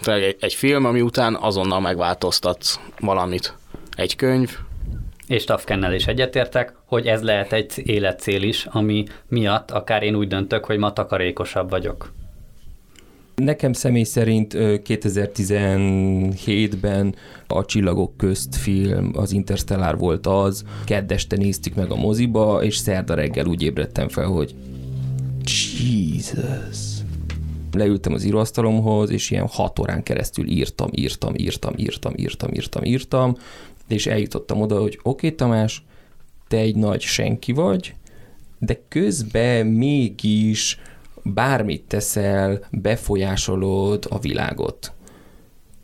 Tehát 0.00 0.20
egy, 0.20 0.36
egy 0.40 0.54
film, 0.54 0.84
ami 0.84 1.00
után 1.00 1.34
azonnal 1.34 1.80
megváltoztatsz 1.80 2.80
valamit. 3.00 3.56
Egy 3.96 4.16
könyv. 4.16 4.58
És 5.26 5.44
Tafkennel 5.44 5.94
is 5.94 6.06
egyetértek, 6.06 6.74
hogy 6.86 7.06
ez 7.06 7.22
lehet 7.22 7.52
egy 7.52 7.72
életcél 7.88 8.42
is, 8.42 8.66
ami 8.70 9.04
miatt 9.28 9.70
akár 9.70 10.02
én 10.02 10.14
úgy 10.14 10.28
döntök, 10.28 10.64
hogy 10.64 10.78
ma 10.78 10.92
takarékosabb 10.92 11.70
vagyok. 11.70 12.12
Nekem 13.34 13.72
személy 13.72 14.02
szerint 14.02 14.52
2017-ben 14.56 17.14
a 17.46 17.64
Csillagok 17.64 18.16
közt 18.16 18.56
film, 18.56 19.10
az 19.14 19.32
Interstellar 19.32 19.98
volt 19.98 20.26
az, 20.26 20.64
keddeste 20.84 21.36
néztük 21.36 21.74
meg 21.74 21.90
a 21.90 21.96
moziba, 21.96 22.62
és 22.62 22.76
szerda 22.76 23.14
reggel 23.14 23.46
úgy 23.46 23.62
ébredtem 23.62 24.08
fel, 24.08 24.26
hogy 24.26 24.54
Jesus. 25.44 26.78
Leültem 27.72 28.12
az 28.12 28.24
íróasztalomhoz, 28.24 29.10
és 29.10 29.30
ilyen 29.30 29.48
hat 29.48 29.78
órán 29.78 30.02
keresztül 30.02 30.46
írtam, 30.46 30.88
írtam, 30.92 31.32
írtam, 31.36 31.72
írtam, 31.76 32.12
írtam, 32.16 32.52
írtam, 32.52 32.84
írtam, 32.84 33.36
és 33.88 34.06
eljutottam 34.06 34.60
oda, 34.60 34.80
hogy 34.80 34.98
oké, 35.02 35.26
okay, 35.26 35.34
Tamás, 35.34 35.84
te 36.48 36.56
egy 36.56 36.76
nagy 36.76 37.00
senki 37.00 37.52
vagy, 37.52 37.94
de 38.58 38.80
közben 38.88 39.66
mégis 39.66 40.78
bármit 41.24 41.84
teszel, 41.88 42.60
befolyásolod 42.70 44.06
a 44.10 44.18
világot. 44.18 44.92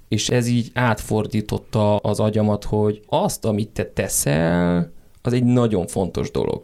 És 0.08 0.28
ez 0.28 0.46
így 0.46 0.70
átfordította 0.74 1.96
az 1.96 2.20
agyamat, 2.20 2.64
hogy 2.64 3.02
azt, 3.06 3.44
amit 3.44 3.68
te 3.68 3.84
teszel, 3.84 4.92
az 5.22 5.32
egy 5.32 5.44
nagyon 5.44 5.86
fontos 5.86 6.30
dolog. 6.30 6.62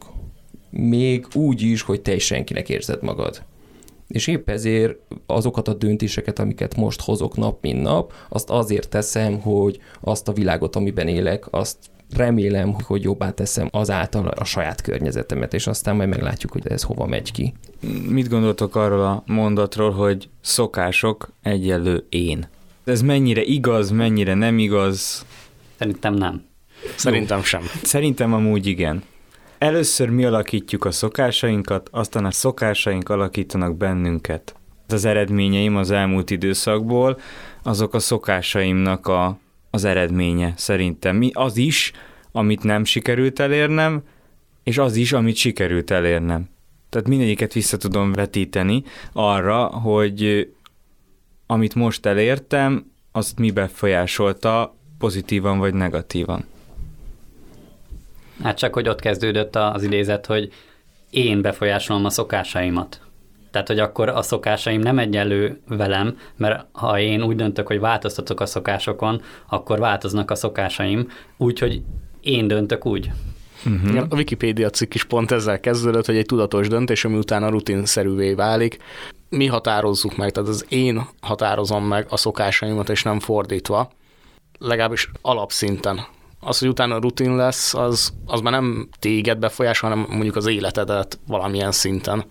Még 0.71 1.27
úgy 1.35 1.63
is, 1.63 1.83
hogy 1.83 2.03
te 2.03 2.15
is 2.15 2.25
senkinek 2.25 2.69
érzed 2.69 3.03
magad. 3.03 3.43
És 4.09 4.27
épp 4.27 4.49
ezért 4.49 4.99
azokat 5.27 5.69
a 5.69 5.75
döntéseket, 5.75 6.39
amiket 6.39 6.77
most 6.77 7.01
hozok 7.01 7.37
nap, 7.37 7.63
mint 7.63 7.83
nap, 7.83 8.13
azt 8.29 8.51
azért 8.51 8.89
teszem, 8.89 9.41
hogy 9.41 9.79
azt 10.01 10.29
a 10.29 10.33
világot, 10.33 10.77
amiben 10.77 11.09
élek, 11.09 11.53
azt 11.53 11.77
remélem, 12.17 12.77
hogy 12.83 13.03
jobbá 13.03 13.31
teszem 13.31 13.69
azáltal 13.71 14.27
a 14.27 14.45
saját 14.45 14.81
környezetemet, 14.81 15.55
és 15.55 15.67
aztán 15.67 15.97
majd 15.97 16.09
meglátjuk, 16.09 16.53
hogy 16.53 16.67
ez 16.67 16.83
hova 16.83 17.07
megy 17.07 17.33
ki. 17.33 17.55
Mit 18.09 18.29
gondoltok 18.29 18.77
arról 18.77 19.05
a 19.05 19.23
mondatról, 19.27 19.91
hogy 19.91 20.29
szokások 20.41 21.29
egyelő 21.43 22.07
én? 22.09 22.49
Ez 22.85 23.03
mennyire 23.03 23.43
igaz, 23.43 23.91
mennyire 23.91 24.35
nem 24.35 24.59
igaz? 24.59 25.27
Szerintem 25.79 26.15
nem. 26.15 26.45
Szerintem 26.97 27.43
sem. 27.43 27.63
Szerintem 27.83 28.35
amúgy 28.35 28.67
igen. 28.67 29.03
Először 29.59 30.09
mi 30.09 30.25
alakítjuk 30.25 30.85
a 30.85 30.91
szokásainkat, 30.91 31.89
aztán 31.93 32.25
a 32.25 32.31
szokásaink 32.31 33.09
alakítanak 33.09 33.77
bennünket. 33.77 34.55
Az 34.89 35.05
eredményeim 35.05 35.77
az 35.77 35.91
elmúlt 35.91 36.31
időszakból, 36.31 37.19
azok 37.63 37.95
a 37.95 37.99
szokásaimnak 37.99 39.07
a, 39.07 39.39
az 39.71 39.85
eredménye 39.85 40.53
szerintem. 40.57 41.17
Mi 41.17 41.31
az 41.33 41.57
is, 41.57 41.93
amit 42.33 42.63
nem 42.63 42.85
sikerült 42.85 43.41
elérnem, 43.41 44.03
és 44.63 44.79
az 44.79 44.97
is, 44.97 45.13
amit 45.13 45.37
sikerült 45.37 45.91
elérnem. 45.91 46.49
Tehát 46.89 47.09
mindegyiket 47.09 47.53
vissza 47.53 47.77
tudom 47.77 48.13
vetíteni 48.13 48.83
arra, 49.13 49.65
hogy 49.65 50.49
amit 51.47 51.75
most 51.75 52.07
elértem, 52.07 52.93
azt 53.13 53.39
mi 53.39 53.51
befolyásolta 53.51 54.75
pozitívan 54.99 55.59
vagy 55.59 55.75
negatívan. 55.75 56.45
Hát 58.43 58.59
csak, 58.59 58.75
hogy 58.75 58.89
ott 58.89 59.01
kezdődött 59.01 59.57
az 59.57 59.83
idézet, 59.83 60.27
hogy 60.27 60.53
én 61.11 61.41
befolyásolom 61.41 62.05
a 62.05 62.11
szokásaimat. 62.11 63.01
Tehát, 63.57 63.71
hogy 63.71 63.79
akkor 63.91 64.09
a 64.09 64.23
szokásaim 64.23 64.81
nem 64.81 64.99
egyenlő 64.99 65.61
velem, 65.69 66.19
mert 66.37 66.67
ha 66.73 67.01
én 67.01 67.23
úgy 67.23 67.37
döntök, 67.37 67.67
hogy 67.67 67.81
változtatok 67.81 68.41
a 68.41 68.47
szokásokon, 68.47 69.23
akkor 69.49 69.79
változnak 69.79 70.31
a 70.31 70.35
szokásaim, 70.35 71.09
úgyhogy 71.37 71.83
én 72.21 72.49
döntök 72.49 72.87
úgy. 72.87 73.11
Uh-huh. 73.67 74.07
A 74.09 74.15
Wikipédia 74.15 74.71
cikk 74.71 74.95
is 74.95 75.05
pont 75.05 75.31
ezzel 75.31 75.61
kezdődött, 75.61 76.07
hogy 76.07 76.17
egy 76.17 76.27
tudatos 76.27 76.69
döntés, 76.69 77.05
ami 77.05 77.17
utána 77.17 77.49
rutinszerűvé 77.49 78.35
válik. 78.35 78.77
Mi 79.29 79.47
határozzuk 79.47 80.17
meg, 80.17 80.31
tehát 80.31 80.49
az 80.49 80.67
én 80.69 81.07
határozom 81.21 81.85
meg 81.85 82.07
a 82.09 82.17
szokásaimat, 82.17 82.89
és 82.89 83.03
nem 83.03 83.21
fordítva, 83.21 83.91
legalábbis 84.59 85.11
alapszinten 85.23 86.01
az, 86.41 86.59
hogy 86.59 86.69
utána 86.69 86.99
rutin 86.99 87.37
lesz, 87.37 87.75
az, 87.75 88.13
az 88.27 88.41
már 88.41 88.53
nem 88.53 88.89
téged 88.99 89.39
befolyásol, 89.39 89.91
hanem 89.91 90.07
mondjuk 90.09 90.37
az 90.37 90.47
életedet 90.47 91.19
valamilyen 91.27 91.73
szinten. 91.73 92.25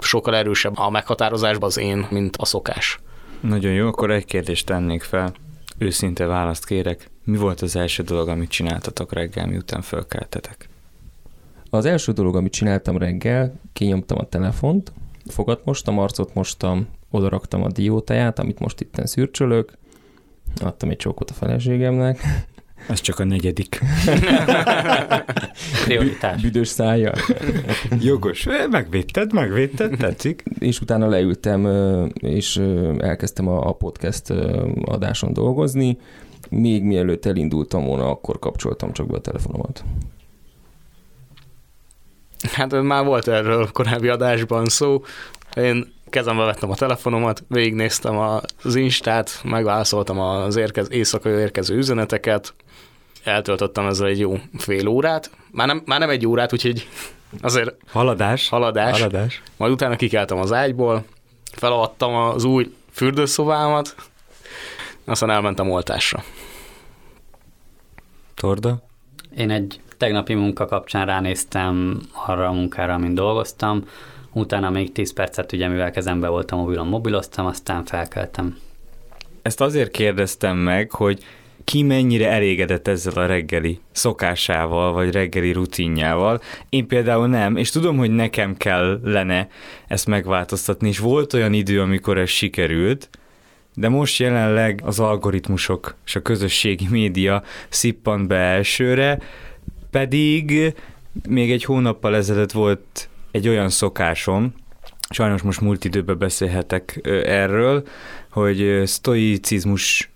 Sokkal 0.00 0.36
erősebb 0.36 0.78
a 0.78 0.90
meghatározásban 0.90 1.68
az 1.68 1.78
én, 1.78 2.06
mint 2.10 2.36
a 2.36 2.44
szokás. 2.44 2.98
Nagyon 3.40 3.72
jó, 3.72 3.86
akkor 3.86 4.10
egy 4.10 4.24
kérdést 4.24 4.66
tennék 4.66 5.02
fel. 5.02 5.32
Őszinte 5.78 6.26
választ 6.26 6.66
kérek. 6.66 7.10
Mi 7.24 7.36
volt 7.36 7.60
az 7.60 7.76
első 7.76 8.02
dolog, 8.02 8.28
amit 8.28 8.50
csináltatok 8.50 9.12
reggel, 9.12 9.46
miután 9.46 9.82
fölkeltetek? 9.82 10.68
Az 11.70 11.84
első 11.84 12.12
dolog, 12.12 12.36
amit 12.36 12.52
csináltam 12.52 12.98
reggel, 12.98 13.60
kinyomtam 13.72 14.18
a 14.18 14.28
telefont, 14.28 14.92
fogat 15.26 15.64
mostam, 15.64 15.98
arcot 15.98 16.34
mostam, 16.34 16.88
odaraktam 17.10 17.62
a 17.62 17.70
diótáját, 17.70 18.38
amit 18.38 18.58
most 18.58 18.80
itten 18.80 19.06
szürcsölök, 19.06 19.72
adtam 20.60 20.90
egy 20.90 20.96
csókot 20.96 21.30
a 21.30 21.34
feleségemnek, 21.34 22.20
Ez 22.88 23.00
csak 23.00 23.18
a 23.18 23.24
negyedik. 23.24 23.80
Prioritás. 25.84 26.40
Büdös 26.40 26.68
szája. 26.68 27.12
Jogos. 28.00 28.46
Megvédted, 28.70 29.32
megvédted, 29.32 29.96
tetszik. 29.96 30.42
És 30.58 30.80
utána 30.80 31.08
leültem, 31.08 31.66
és 32.14 32.56
elkezdtem 32.98 33.48
a 33.48 33.72
podcast 33.72 34.30
adáson 34.84 35.32
dolgozni. 35.32 35.98
Még 36.50 36.82
mielőtt 36.82 37.26
elindultam 37.26 37.84
volna, 37.84 38.10
akkor 38.10 38.38
kapcsoltam 38.38 38.92
csak 38.92 39.06
be 39.06 39.16
a 39.16 39.20
telefonomat. 39.20 39.84
Hát 42.52 42.82
már 42.82 43.04
volt 43.04 43.28
erről 43.28 43.68
korábbi 43.72 44.08
adásban 44.08 44.64
szó. 44.64 45.02
Én 45.56 45.92
kezembe 46.10 46.44
vettem 46.44 46.70
a 46.70 46.74
telefonomat, 46.74 47.44
végignéztem 47.48 48.18
az 48.62 48.74
Instát, 48.74 49.40
megválaszoltam 49.44 50.18
az 50.18 50.56
érkez, 50.56 50.90
éjszakai 50.90 51.32
érkező 51.32 51.76
üzeneteket, 51.76 52.54
eltöltöttem 53.24 53.86
ezzel 53.86 54.06
egy 54.06 54.18
jó 54.18 54.38
fél 54.58 54.88
órát, 54.88 55.30
már 55.50 55.66
nem, 55.66 55.82
már 55.84 55.98
nem 55.98 56.10
egy 56.10 56.26
órát, 56.26 56.52
úgyhogy 56.52 56.88
azért 57.40 57.74
haladás, 57.90 58.48
haladás. 58.48 58.98
haladás. 58.98 59.42
Majd 59.56 59.72
utána 59.72 59.96
kikeltem 59.96 60.38
az 60.38 60.52
ágyból, 60.52 61.04
feladtam 61.52 62.14
az 62.14 62.44
új 62.44 62.74
fürdőszobámat, 62.90 63.94
aztán 65.04 65.30
elmentem 65.30 65.70
oltásra. 65.70 66.22
Torda? 68.34 68.82
Én 69.36 69.50
egy 69.50 69.80
tegnapi 69.96 70.34
munka 70.34 70.66
kapcsán 70.66 71.06
ránéztem 71.06 72.00
arra 72.26 72.46
a 72.48 72.52
munkára, 72.52 72.94
amin 72.94 73.14
dolgoztam, 73.14 73.84
utána 74.32 74.70
még 74.70 74.92
10 74.92 75.12
percet, 75.12 75.52
ugye 75.52 75.68
mivel 75.68 75.90
kezembe 75.90 76.28
voltam 76.28 76.58
mobilon, 76.58 76.86
mobiloztam, 76.86 77.46
aztán 77.46 77.84
felkeltem. 77.84 78.58
Ezt 79.42 79.60
azért 79.60 79.90
kérdeztem 79.90 80.56
meg, 80.56 80.90
hogy 80.90 81.24
ki 81.68 81.82
mennyire 81.82 82.30
elégedett 82.30 82.88
ezzel 82.88 83.12
a 83.12 83.26
reggeli 83.26 83.80
szokásával, 83.92 84.92
vagy 84.92 85.12
reggeli 85.12 85.52
rutinjával. 85.52 86.40
Én 86.68 86.86
például 86.86 87.26
nem, 87.26 87.56
és 87.56 87.70
tudom, 87.70 87.96
hogy 87.96 88.10
nekem 88.10 88.56
kellene 88.56 89.48
ezt 89.86 90.06
megváltoztatni, 90.06 90.88
és 90.88 90.98
volt 90.98 91.32
olyan 91.32 91.52
idő, 91.52 91.80
amikor 91.80 92.18
ez 92.18 92.28
sikerült, 92.28 93.10
de 93.74 93.88
most 93.88 94.18
jelenleg 94.18 94.80
az 94.84 95.00
algoritmusok 95.00 95.96
és 96.06 96.16
a 96.16 96.22
közösségi 96.22 96.86
média 96.90 97.42
szippant 97.68 98.28
be 98.28 98.36
elsőre, 98.36 99.18
pedig 99.90 100.74
még 101.28 101.50
egy 101.50 101.64
hónappal 101.64 102.16
ezelőtt 102.16 102.52
volt 102.52 103.08
egy 103.30 103.48
olyan 103.48 103.68
szokásom, 103.68 104.54
sajnos 105.10 105.42
most 105.42 105.60
múlt 105.60 105.84
időben 105.84 106.18
beszélhetek 106.18 107.00
erről, 107.24 107.86
hogy 108.30 108.82
sztoicizmus 108.84 110.10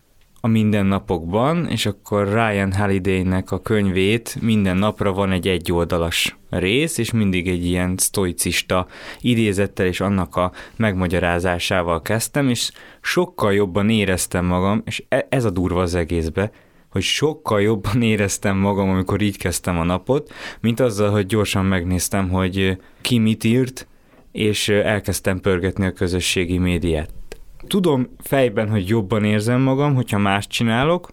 a 0.44 0.48
mindennapokban, 0.48 1.68
és 1.68 1.86
akkor 1.86 2.28
Ryan 2.28 2.72
Halliday-nek 2.72 3.50
a 3.50 3.60
könyvét 3.60 4.36
minden 4.40 4.76
napra 4.76 5.12
van 5.12 5.32
egy 5.32 5.48
egyoldalas 5.48 6.36
rész, 6.50 6.98
és 6.98 7.10
mindig 7.10 7.48
egy 7.48 7.66
ilyen 7.66 7.94
sztoicista 7.96 8.86
idézettel 9.20 9.86
és 9.86 10.00
annak 10.00 10.36
a 10.36 10.52
megmagyarázásával 10.76 12.02
kezdtem, 12.02 12.48
és 12.48 12.70
sokkal 13.00 13.52
jobban 13.52 13.90
éreztem 13.90 14.44
magam, 14.44 14.82
és 14.84 15.04
e- 15.08 15.26
ez 15.28 15.44
a 15.44 15.50
durva 15.50 15.80
az 15.80 15.94
egészbe, 15.94 16.50
hogy 16.90 17.02
sokkal 17.02 17.60
jobban 17.62 18.02
éreztem 18.12 18.56
magam, 18.56 18.88
amikor 18.88 19.20
így 19.20 19.36
kezdtem 19.36 19.78
a 19.78 19.84
napot, 19.84 20.32
mint 20.60 20.80
azzal, 20.80 21.10
hogy 21.10 21.26
gyorsan 21.26 21.64
megnéztem, 21.64 22.28
hogy 22.28 22.78
ki 23.00 23.18
mit 23.18 23.44
írt, 23.44 23.86
és 24.32 24.68
elkezdtem 24.68 25.40
pörgetni 25.40 25.86
a 25.86 25.92
közösségi 25.92 26.58
médiát. 26.58 27.21
Tudom 27.66 28.08
fejben, 28.18 28.70
hogy 28.70 28.88
jobban 28.88 29.24
érzem 29.24 29.60
magam, 29.60 29.94
hogyha 29.94 30.18
más 30.18 30.46
csinálok, 30.46 31.12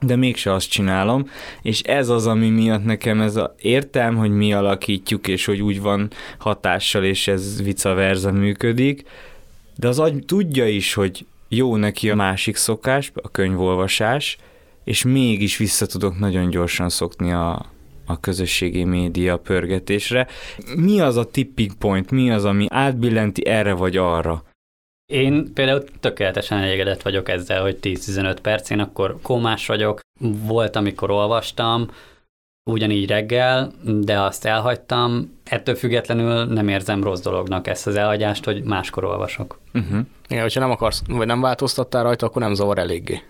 de 0.00 0.16
mégse 0.16 0.52
azt 0.52 0.70
csinálom, 0.70 1.28
és 1.62 1.80
ez 1.80 2.08
az, 2.08 2.26
ami 2.26 2.48
miatt 2.48 2.84
nekem 2.84 3.20
ez 3.20 3.36
a, 3.36 3.54
értem, 3.60 4.16
hogy 4.16 4.30
mi 4.30 4.52
alakítjuk, 4.52 5.28
és 5.28 5.44
hogy 5.44 5.62
úgy 5.62 5.80
van 5.80 6.10
hatással, 6.38 7.04
és 7.04 7.28
ez 7.28 7.62
vice 7.62 7.92
versa 7.92 8.32
működik, 8.32 9.04
de 9.76 9.88
az 9.88 9.98
agy 9.98 10.24
tudja 10.24 10.68
is, 10.68 10.94
hogy 10.94 11.26
jó 11.48 11.76
neki 11.76 12.10
a 12.10 12.14
másik 12.14 12.56
szokás, 12.56 13.12
a 13.14 13.30
könyvolvasás, 13.30 14.38
és 14.84 15.02
mégis 15.02 15.56
vissza 15.56 15.86
tudok 15.86 16.18
nagyon 16.18 16.50
gyorsan 16.50 16.88
szokni 16.88 17.32
a, 17.32 17.66
a 18.06 18.20
közösségi 18.20 18.84
média 18.84 19.36
pörgetésre. 19.36 20.26
Mi 20.76 21.00
az 21.00 21.16
a 21.16 21.24
tipping 21.24 21.74
point, 21.74 22.10
mi 22.10 22.30
az, 22.30 22.44
ami 22.44 22.66
átbillenti 22.68 23.46
erre 23.46 23.72
vagy 23.72 23.96
arra? 23.96 24.42
Én 25.12 25.52
például 25.54 25.84
tökéletesen 26.00 26.58
elégedett 26.58 27.02
vagyok 27.02 27.28
ezzel, 27.28 27.62
hogy 27.62 27.78
10-15 27.82 28.36
perc, 28.42 28.70
én 28.70 28.78
akkor 28.78 29.18
kómás 29.22 29.66
vagyok, 29.66 30.00
volt, 30.20 30.76
amikor 30.76 31.10
olvastam, 31.10 31.90
ugyanígy 32.70 33.08
reggel, 33.08 33.72
de 33.84 34.20
azt 34.20 34.44
elhagytam. 34.44 35.38
Ettől 35.44 35.74
függetlenül 35.74 36.44
nem 36.44 36.68
érzem 36.68 37.02
rossz 37.02 37.20
dolognak 37.20 37.66
ezt 37.66 37.86
az 37.86 37.96
elhagyást, 37.96 38.44
hogy 38.44 38.62
máskor 38.62 39.04
olvasok. 39.04 39.60
Uh-huh. 39.74 39.98
Igen, 40.28 40.42
hogyha 40.42 40.60
nem 40.60 40.70
akarsz, 40.70 41.02
vagy 41.06 41.26
nem 41.26 41.40
változtattál 41.40 42.02
rajta, 42.02 42.26
akkor 42.26 42.42
nem 42.42 42.54
zavar 42.54 42.78
eléggé. 42.78 43.22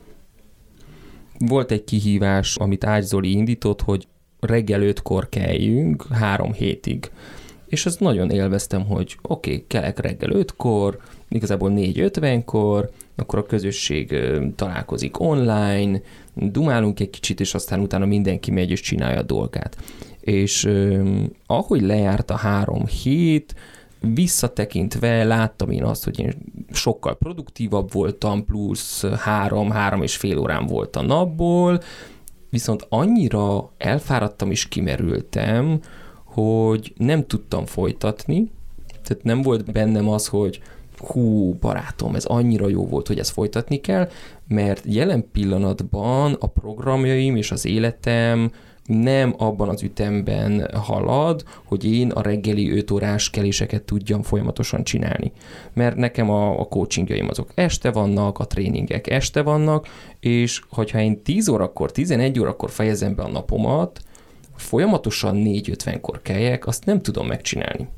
Volt 1.39 1.71
egy 1.71 1.85
kihívás, 1.85 2.57
amit 2.57 2.85
Ágy 2.85 3.03
Zoli 3.03 3.31
indított, 3.31 3.81
hogy 3.83 4.07
reggel 4.41 4.83
ötkor 4.83 5.29
keljünk, 5.29 6.07
három 6.11 6.53
hétig. 6.53 7.11
És 7.69 7.87
azt 7.87 8.01
nagyon 8.01 8.31
élveztem, 8.31 8.85
hogy 8.85 9.17
oké, 9.23 9.51
okay, 9.51 9.65
kelek 9.67 9.99
reggel 9.99 10.31
ötkor, 10.31 10.99
igazából 11.29 11.71
4.50-kor, 11.75 12.91
akkor 13.17 13.39
a 13.39 13.47
közösség 13.47 14.17
találkozik 14.57 15.21
online, 15.21 16.01
dumálunk 16.35 17.01
egy 17.01 17.11
kicsit, 17.11 17.41
és 17.41 17.55
aztán 17.55 17.81
utána 17.81 18.07
mindenki 18.07 18.51
megy 18.51 18.71
és 18.71 18.81
csinálja 18.81 19.19
a 19.19 19.23
dolgát. 19.23 19.77
És 20.21 20.65
eh, 20.65 21.01
ahogy 21.47 21.83
lejárt 21.83 22.31
a 22.31 22.37
három 22.37 22.87
hét, 22.87 23.55
visszatekintve 24.01 25.25
láttam 25.25 25.71
én 25.71 25.85
azt, 25.85 26.05
hogy 26.05 26.19
én 26.19 26.35
sokkal 26.73 27.17
produktívabb 27.17 27.93
voltam, 27.93 28.45
plusz 28.45 29.05
három, 29.05 29.71
három 29.71 30.03
és 30.03 30.17
fél 30.17 30.39
órám 30.39 30.67
volt 30.67 30.97
a 30.97 31.03
napból, 31.03 31.81
viszont 32.51 32.87
annyira 32.89 33.71
elfáradtam 33.79 34.51
és 34.51 34.69
kimerültem, 34.69 35.81
hogy 36.39 36.93
nem 36.97 37.27
tudtam 37.27 37.67
folytatni, 37.67 38.51
tehát 39.03 39.25
nem 39.25 39.43
volt 39.43 39.73
bennem 39.73 40.09
az, 40.09 40.27
hogy 40.27 40.61
hú, 40.99 41.55
barátom, 41.61 42.15
ez 42.15 42.25
annyira 42.25 42.69
jó 42.69 42.87
volt, 42.87 43.07
hogy 43.07 43.19
ezt 43.19 43.31
folytatni 43.31 43.77
kell, 43.81 44.09
mert 44.49 44.83
jelen 44.85 45.29
pillanatban 45.33 46.37
a 46.41 46.47
programjaim 46.47 47.37
és 47.37 47.51
az 47.51 47.67
életem 47.67 48.51
nem 48.85 49.35
abban 49.39 49.69
az 49.69 49.83
ütemben 49.83 50.69
halad, 50.75 51.45
hogy 51.65 51.85
én 51.85 52.11
a 52.11 52.23
reggeli 52.23 52.71
5 52.71 52.91
órás 52.91 53.31
keléseket 53.31 53.83
tudjam 53.83 54.23
folyamatosan 54.23 54.85
csinálni. 54.85 55.33
Mert 55.73 55.97
nekem 55.97 56.31
a, 56.31 56.61
a 56.61 56.65
coachingjaim 56.65 57.29
azok 57.29 57.51
este 57.55 57.91
vannak, 57.91 58.39
a 58.39 58.47
tréningek 58.47 59.11
este 59.11 59.43
vannak, 59.43 59.87
és 60.21 60.63
hogyha 60.69 61.01
én 61.01 61.23
10 61.23 61.49
órakor, 61.49 61.93
11 61.93 62.41
órakor 62.41 62.71
fejezem 62.71 63.15
be 63.15 63.23
a 63.23 63.29
napomat, 63.29 64.01
folyamatosan 64.59 65.43
4-50-kor 65.45 66.23
keljek, 66.23 66.67
azt 66.67 66.85
nem 66.85 67.03
tudom 67.03 67.27
megcsinálni. 67.27 67.89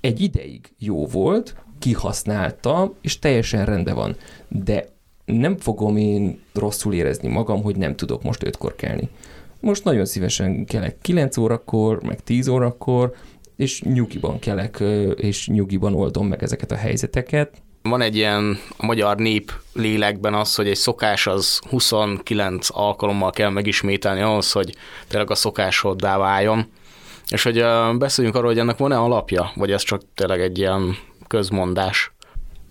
Egy 0.00 0.20
ideig 0.20 0.74
jó 0.78 1.06
volt, 1.06 1.56
kihasználtam, 1.78 2.94
és 3.00 3.18
teljesen 3.18 3.64
rendben 3.64 3.94
van. 3.94 4.16
De 4.48 4.86
nem 5.24 5.56
fogom 5.56 5.96
én 5.96 6.40
rosszul 6.52 6.94
érezni 6.94 7.28
magam, 7.28 7.62
hogy 7.62 7.76
nem 7.76 7.96
tudok 7.96 8.22
most 8.22 8.42
ötkor 8.42 8.74
kelni. 8.76 9.08
Most 9.60 9.84
nagyon 9.84 10.04
szívesen 10.04 10.64
kelek 10.64 10.98
9 11.00 11.36
órakor, 11.36 12.02
meg 12.02 12.22
10 12.22 12.48
órakor, 12.48 13.14
és 13.56 13.82
nyugiban 13.82 14.38
kelek, 14.38 14.80
és 15.16 15.48
nyugiban 15.48 15.94
oldom 15.94 16.26
meg 16.26 16.42
ezeket 16.42 16.70
a 16.70 16.76
helyzeteket. 16.76 17.62
Van 17.88 18.00
egy 18.00 18.16
ilyen 18.16 18.58
a 18.76 18.86
magyar 18.86 19.16
nép 19.16 19.52
lélekben 19.72 20.34
az, 20.34 20.54
hogy 20.54 20.68
egy 20.68 20.76
szokás 20.76 21.26
az 21.26 21.60
29 21.68 22.68
alkalommal 22.70 23.30
kell 23.30 23.50
megismételni 23.50 24.20
ahhoz, 24.20 24.52
hogy 24.52 24.74
tényleg 25.08 25.30
a 25.30 25.34
szokásoddá 25.34 26.16
váljon. 26.18 26.66
És 27.28 27.42
hogy 27.42 27.64
beszéljünk 27.98 28.36
arról, 28.36 28.48
hogy 28.48 28.58
ennek 28.58 28.76
van-e 28.76 28.98
alapja, 28.98 29.52
vagy 29.54 29.70
ez 29.72 29.82
csak 29.82 30.02
tényleg 30.14 30.40
egy 30.40 30.58
ilyen 30.58 30.96
közmondás? 31.26 32.12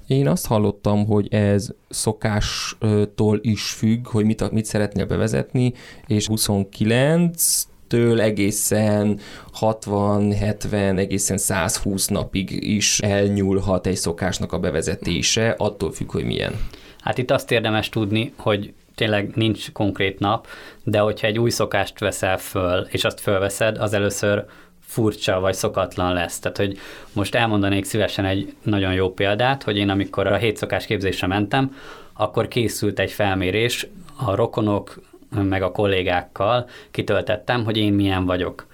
Én 0.08 0.28
azt 0.28 0.48
hallottam, 0.48 1.06
hogy 1.06 1.34
ez 1.34 1.68
szokástól 1.90 3.40
is 3.42 3.70
függ, 3.70 4.08
hogy 4.08 4.26
mit, 4.26 4.52
mit 4.52 4.66
szeretnél 4.66 5.06
bevezetni, 5.06 5.74
és 6.08 6.28
29 6.28 7.68
től 7.88 8.22
egészen 8.22 9.20
60, 9.52 10.32
70, 10.32 10.98
egészen 10.98 11.38
120 11.38 12.08
napig 12.08 12.64
is 12.64 13.00
elnyúlhat 13.00 13.88
egy 13.88 13.96
szokásnak 13.96 14.52
a 14.52 14.60
bevezetése, 14.60 15.56
attól 15.58 15.92
függ, 15.92 16.12
hogy 16.12 16.26
milyen. 16.26 16.54
Hát 17.02 17.18
itt 17.18 17.32
azt 17.32 17.52
érdemes 17.52 17.90
tudni, 17.90 18.34
hogy 18.38 18.74
tényleg 18.96 19.32
nincs 19.36 19.72
konkrét 19.72 20.20
nap, 20.20 20.48
de 20.84 21.00
hogyha 21.00 21.28
egy 21.28 21.40
új 21.40 21.50
szokást 21.50 22.00
veszel 22.00 22.38
föl, 22.38 22.88
és 22.90 23.04
azt 23.04 23.20
fölveszed, 23.20 23.78
az 23.78 23.94
először 23.94 24.46
furcsa 24.80 25.40
vagy 25.40 25.54
szokatlan 25.54 26.14
lesz. 26.14 26.40
Tehát, 26.40 26.58
hogy 26.58 26.78
most 27.14 27.36
elmondanék 27.36 27.86
szívesen 27.86 28.26
egy 28.26 28.56
nagyon 28.64 28.94
jó 28.94 29.12
példát, 29.12 29.64
hogy 29.64 29.78
én 29.78 29.90
amikor 29.90 30.28
a 30.28 30.36
hétszokás 30.36 30.86
képzésre 30.86 31.28
mentem, 31.28 31.76
akkor 32.14 32.48
készült 32.48 33.00
egy 33.00 33.12
felmérés, 33.12 33.88
a 34.16 34.36
rokonok 34.36 35.02
meg 35.42 35.62
a 35.62 35.72
kollégákkal 35.72 36.70
kitöltettem, 36.92 37.64
hogy 37.64 37.78
én 37.78 37.94
milyen 37.94 38.26
vagyok. 38.26 38.68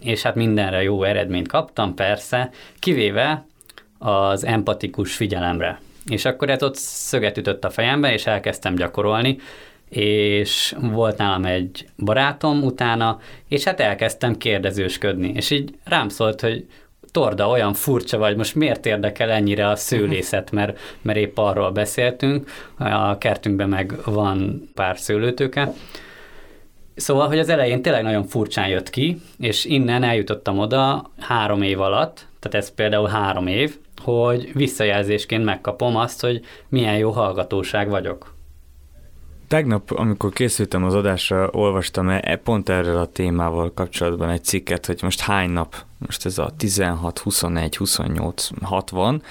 És 0.00 0.22
hát 0.22 0.34
mindenre 0.34 0.82
jó 0.82 1.02
eredményt 1.02 1.48
kaptam, 1.48 1.94
persze, 1.94 2.50
kivéve 2.78 3.46
az 3.98 4.44
empatikus 4.44 5.14
figyelemre. 5.14 5.80
És 6.06 6.24
akkor 6.24 6.50
ez 6.50 6.62
ott 6.62 6.74
szöget 6.76 7.36
ütött 7.36 7.64
a 7.64 7.70
fejembe, 7.70 8.12
és 8.12 8.26
elkezdtem 8.26 8.74
gyakorolni, 8.74 9.36
és 9.88 10.76
volt 10.80 11.16
nálam 11.16 11.44
egy 11.44 11.88
barátom 11.96 12.62
utána, 12.62 13.20
és 13.48 13.64
hát 13.64 13.80
elkezdtem 13.80 14.36
kérdezősködni, 14.36 15.32
és 15.34 15.50
így 15.50 15.74
rám 15.84 16.08
szólt, 16.08 16.40
hogy 16.40 16.66
Torda, 17.12 17.48
olyan 17.48 17.74
furcsa 17.74 18.18
vagy, 18.18 18.36
most 18.36 18.54
miért 18.54 18.86
érdekel 18.86 19.30
ennyire 19.30 19.68
a 19.68 19.76
szőlészet, 19.76 20.50
mert, 20.50 20.78
mert 21.02 21.18
épp 21.18 21.38
arról 21.38 21.70
beszéltünk, 21.70 22.50
a 22.78 23.18
kertünkben 23.18 23.68
meg 23.68 23.94
van 24.04 24.70
pár 24.74 24.98
szőlőtőke, 24.98 25.72
Szóval, 26.94 27.28
hogy 27.28 27.38
az 27.38 27.48
elején 27.48 27.82
tényleg 27.82 28.02
nagyon 28.02 28.24
furcsán 28.24 28.68
jött 28.68 28.90
ki, 28.90 29.20
és 29.38 29.64
innen 29.64 30.02
eljutottam 30.02 30.58
oda 30.58 31.10
három 31.18 31.62
év 31.62 31.80
alatt, 31.80 32.26
tehát 32.38 32.66
ez 32.66 32.74
például 32.74 33.08
három 33.08 33.46
év, 33.46 33.76
hogy 34.02 34.50
visszajelzésként 34.54 35.44
megkapom 35.44 35.96
azt, 35.96 36.20
hogy 36.20 36.40
milyen 36.68 36.96
jó 36.96 37.10
hallgatóság 37.10 37.88
vagyok. 37.88 38.34
Tegnap, 39.50 39.90
amikor 39.90 40.32
készültem 40.32 40.84
az 40.84 40.94
adásra, 40.94 41.48
olvastam 41.52 42.08
-e 42.08 42.36
pont 42.36 42.68
erről 42.68 42.96
a 42.96 43.06
témával 43.06 43.72
kapcsolatban 43.74 44.28
egy 44.28 44.44
cikket, 44.44 44.86
hogy 44.86 44.98
most 45.02 45.20
hány 45.20 45.50
nap, 45.50 45.76
most 45.98 46.26
ez 46.26 46.38
a 46.38 46.52
16, 46.56 47.18
21, 47.18 47.76
28, 47.76 48.48
60, 48.62 49.22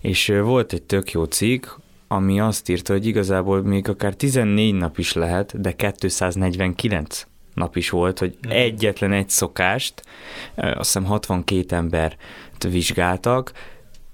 és 0.00 0.32
volt 0.42 0.72
egy 0.72 0.82
tök 0.82 1.10
jó 1.10 1.24
cikk, 1.24 1.66
ami 2.08 2.40
azt 2.40 2.68
írta, 2.68 2.92
hogy 2.92 3.06
igazából 3.06 3.62
még 3.62 3.88
akár 3.88 4.14
14 4.14 4.74
nap 4.74 4.98
is 4.98 5.12
lehet, 5.12 5.60
de 5.60 5.72
249 5.72 7.26
nap 7.54 7.76
is 7.76 7.90
volt, 7.90 8.18
hogy 8.18 8.36
egyetlen 8.48 9.12
egy 9.12 9.28
szokást, 9.28 10.02
azt 10.54 10.76
hiszem 10.76 11.04
62 11.04 11.76
ember 11.76 12.16
vizsgáltak, 12.68 13.52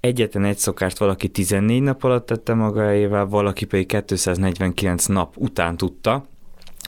egyetlen 0.07 0.45
egy 0.45 0.59
szokást 0.59 0.99
valaki 0.99 1.29
14 1.29 1.83
nap 1.83 2.05
alatt 2.05 2.27
tette 2.27 2.55
magáével, 2.55 3.27
valaki 3.27 3.64
pedig 3.64 3.87
249 3.87 5.07
nap 5.07 5.37
után 5.37 5.77
tudta, 5.77 6.27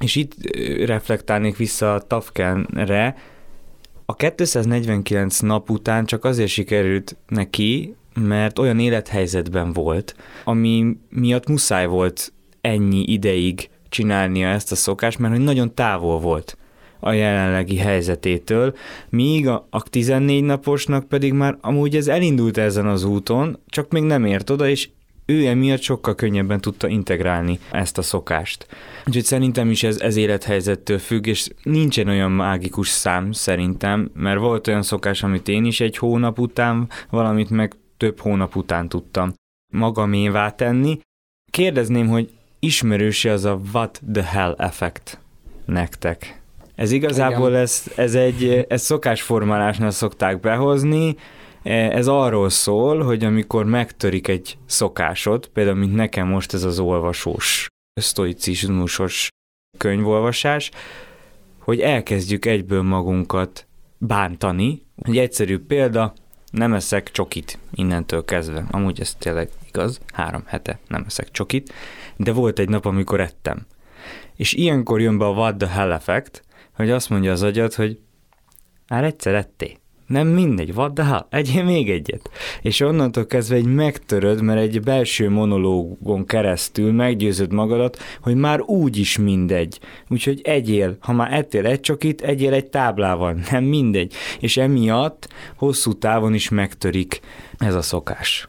és 0.01 0.17
itt 0.17 0.35
reflektálnék 0.87 1.57
vissza 1.57 1.95
a 1.95 2.01
Tafkenre, 2.01 3.17
a 4.05 4.15
249 4.15 5.39
nap 5.39 5.71
után 5.71 6.07
csak 6.07 6.25
azért 6.25 6.51
sikerült 6.51 7.17
neki, 7.29 7.95
mert 8.15 8.59
olyan 8.59 8.79
élethelyzetben 8.79 9.73
volt, 9.73 10.17
ami 10.45 10.97
miatt 11.09 11.49
muszáj 11.49 11.87
volt 11.87 12.33
ennyi 12.61 13.03
ideig 13.13 13.69
csinálnia 13.89 14.49
ezt 14.49 14.73
a 14.73 14.77
szokást, 14.77 15.19
mert 15.19 15.35
hogy 15.35 15.45
nagyon 15.45 15.75
távol 15.75 16.19
volt 16.19 16.57
a 17.01 17.13
jelenlegi 17.13 17.77
helyzetétől, 17.77 18.75
míg 19.09 19.49
a, 19.49 19.67
a 19.71 19.83
14 19.83 20.43
naposnak 20.43 21.09
pedig 21.09 21.33
már 21.33 21.59
amúgy 21.61 21.97
ez 21.97 22.09
elindult 22.09 22.59
ezen 22.59 22.87
az 22.87 23.05
úton, 23.05 23.59
csak 23.67 23.91
még 23.91 24.03
nem 24.03 24.25
ért 24.25 24.51
oda, 24.51 24.69
és 24.69 24.89
ő 25.31 25.47
emiatt 25.47 25.81
sokkal 25.81 26.15
könnyebben 26.15 26.61
tudta 26.61 26.89
integrálni 26.89 27.59
ezt 27.71 27.99
a 27.99 28.03
szokást. 28.03 28.67
Úgyhogy 29.07 29.25
szerintem 29.25 29.71
is 29.71 29.83
ez, 29.83 30.01
ez 30.01 30.17
élethelyzettől 30.17 30.99
függ, 30.99 31.27
és 31.27 31.49
nincsen 31.63 32.09
olyan 32.09 32.31
mágikus 32.31 32.89
szám 32.89 33.33
szerintem, 33.33 34.11
mert 34.15 34.41
volt 34.41 34.67
olyan 34.67 34.83
szokás, 34.83 35.23
amit 35.23 35.49
én 35.49 35.65
is 35.65 35.81
egy 35.81 35.97
hónap 35.97 36.39
után, 36.39 36.89
valamit 37.11 37.51
meg 37.51 37.75
több 37.97 38.21
hónap 38.21 38.57
után 38.57 38.89
tudtam 38.89 39.33
magamévá 39.73 40.51
tenni. 40.51 40.99
Kérdezném, 41.51 42.07
hogy 42.07 42.31
ismerőse 42.59 43.33
az 43.33 43.45
a 43.45 43.61
what 43.73 44.01
the 44.13 44.23
hell 44.23 44.55
effekt 44.59 45.21
nektek? 45.65 46.41
Ez 46.79 46.91
igazából 46.91 47.57
ez, 47.57 47.83
ez 47.97 48.15
egy 48.15 48.67
ez 48.69 48.83
szokásformálásnál 48.83 49.91
szokták 49.91 50.41
behozni, 50.41 51.17
ez 51.63 52.07
arról 52.07 52.51
szól, 52.51 53.03
hogy 53.03 53.25
amikor 53.25 53.65
megtörik 53.65 54.29
egy 54.29 54.59
szokásod, 54.67 55.47
például 55.47 55.77
mint 55.77 55.95
nekem 55.95 56.29
most 56.29 56.55
ez 56.55 56.65
az 56.65 56.79
olvasós, 56.79 57.67
sztoicizmusos 58.01 59.29
könyvolvasás, 59.79 60.71
hogy 61.59 61.81
elkezdjük 61.81 62.45
egyből 62.45 62.83
magunkat 62.83 63.67
bántani. 63.99 64.83
Egy 65.03 65.19
egyszerű 65.19 65.59
példa, 65.59 66.13
nem 66.51 66.75
eszek 66.75 67.11
csokit 67.11 67.59
innentől 67.75 68.25
kezdve. 68.25 68.65
Amúgy 68.71 69.01
ez 69.01 69.15
tényleg 69.15 69.49
igaz, 69.69 70.01
három 70.13 70.43
hete 70.47 70.79
nem 70.89 71.05
eszek 71.07 71.31
csokit, 71.31 71.73
de 72.17 72.33
volt 72.33 72.59
egy 72.59 72.69
nap, 72.69 72.87
amikor 72.87 73.21
ettem. 73.21 73.67
És 74.37 74.53
ilyenkor 74.53 75.01
jön 75.01 75.19
be 75.19 75.25
a 75.25 75.31
what 75.31 75.57
the 75.57 75.69
hell 75.69 75.93
effect, 75.93 76.43
hogy 76.79 76.91
azt 76.91 77.11
mondja 77.11 77.33
az 77.33 77.43
agyad, 77.43 77.75
hogy 77.75 77.99
már 78.89 79.05
egyszer 79.05 79.35
ettél. 79.35 79.77
Nem 80.07 80.27
mindegy, 80.27 80.71
what 80.71 80.95
the 80.95 81.05
hell, 81.05 81.27
egyél 81.31 81.65
még 81.65 81.91
egyet. 81.91 82.31
És 82.63 82.81
onnantól 82.81 83.27
kezdve 83.27 83.57
egy 83.57 83.67
megtöröd, 83.67 84.43
mert 84.43 84.61
egy 84.61 84.81
belső 84.81 85.31
monológon 85.31 86.27
keresztül 86.27 86.93
meggyőzöd 86.93 87.53
magadat, 87.53 87.99
hogy 88.21 88.35
már 88.35 88.61
úgy 88.61 88.97
is 88.97 89.19
mindegy. 89.19 89.81
Úgyhogy 90.09 90.41
egyél, 90.45 90.97
ha 91.01 91.13
már 91.13 91.33
ettél 91.33 91.67
egy 91.67 91.81
csokit, 91.81 92.23
egyél 92.23 92.53
egy 92.53 92.67
táblával, 92.67 93.37
nem 93.51 93.65
mindegy. 93.65 94.15
És 94.41 94.57
emiatt 94.57 95.29
hosszú 95.57 95.93
távon 95.93 96.35
is 96.35 96.49
megtörik 96.49 97.21
ez 97.59 97.75
a 97.75 97.83
szokás. 97.83 98.49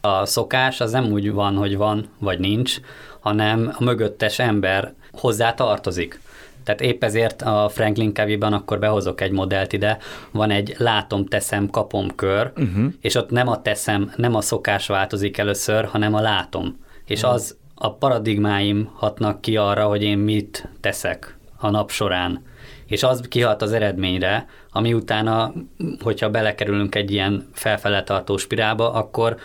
A 0.00 0.26
szokás 0.26 0.80
az 0.80 0.92
nem 0.92 1.04
úgy 1.04 1.32
van, 1.32 1.56
hogy 1.56 1.76
van 1.76 2.08
vagy 2.18 2.38
nincs, 2.38 2.76
hanem 3.20 3.74
a 3.78 3.84
mögöttes 3.84 4.38
ember 4.38 4.94
hozzá 5.12 5.54
tartozik. 5.54 6.20
Tehát 6.64 6.80
épp 6.80 7.04
ezért 7.04 7.42
a 7.42 7.68
Franklin 7.68 8.14
Covey-ban 8.14 8.52
akkor 8.52 8.78
behozok 8.78 9.20
egy 9.20 9.30
modellt 9.30 9.72
ide, 9.72 9.98
van 10.30 10.50
egy 10.50 10.74
látom, 10.78 11.26
teszem, 11.26 11.70
kapom 11.70 12.14
kör, 12.14 12.52
uh-huh. 12.56 12.92
és 13.00 13.14
ott 13.14 13.30
nem 13.30 13.48
a 13.48 13.62
teszem, 13.62 14.12
nem 14.16 14.34
a 14.34 14.40
szokás 14.40 14.86
változik 14.86 15.38
először, 15.38 15.84
hanem 15.84 16.14
a 16.14 16.20
látom. 16.20 16.78
És 17.04 17.20
uh-huh. 17.20 17.34
az 17.34 17.56
a 17.74 17.94
paradigmáim 17.94 18.90
hatnak 18.94 19.40
ki 19.40 19.56
arra, 19.56 19.86
hogy 19.86 20.02
én 20.02 20.18
mit 20.18 20.68
teszek 20.80 21.36
a 21.56 21.70
nap 21.70 21.90
során. 21.90 22.42
És 22.86 23.02
az 23.02 23.20
kihat 23.28 23.62
az 23.62 23.72
eredményre, 23.72 24.46
ami 24.70 24.94
utána, 24.94 25.52
hogyha 26.00 26.30
belekerülünk 26.30 26.94
egy 26.94 27.10
ilyen 27.10 27.48
felfele 27.52 28.02
tartó 28.02 28.36
spirálba, 28.36 28.92
akkor 28.92 29.36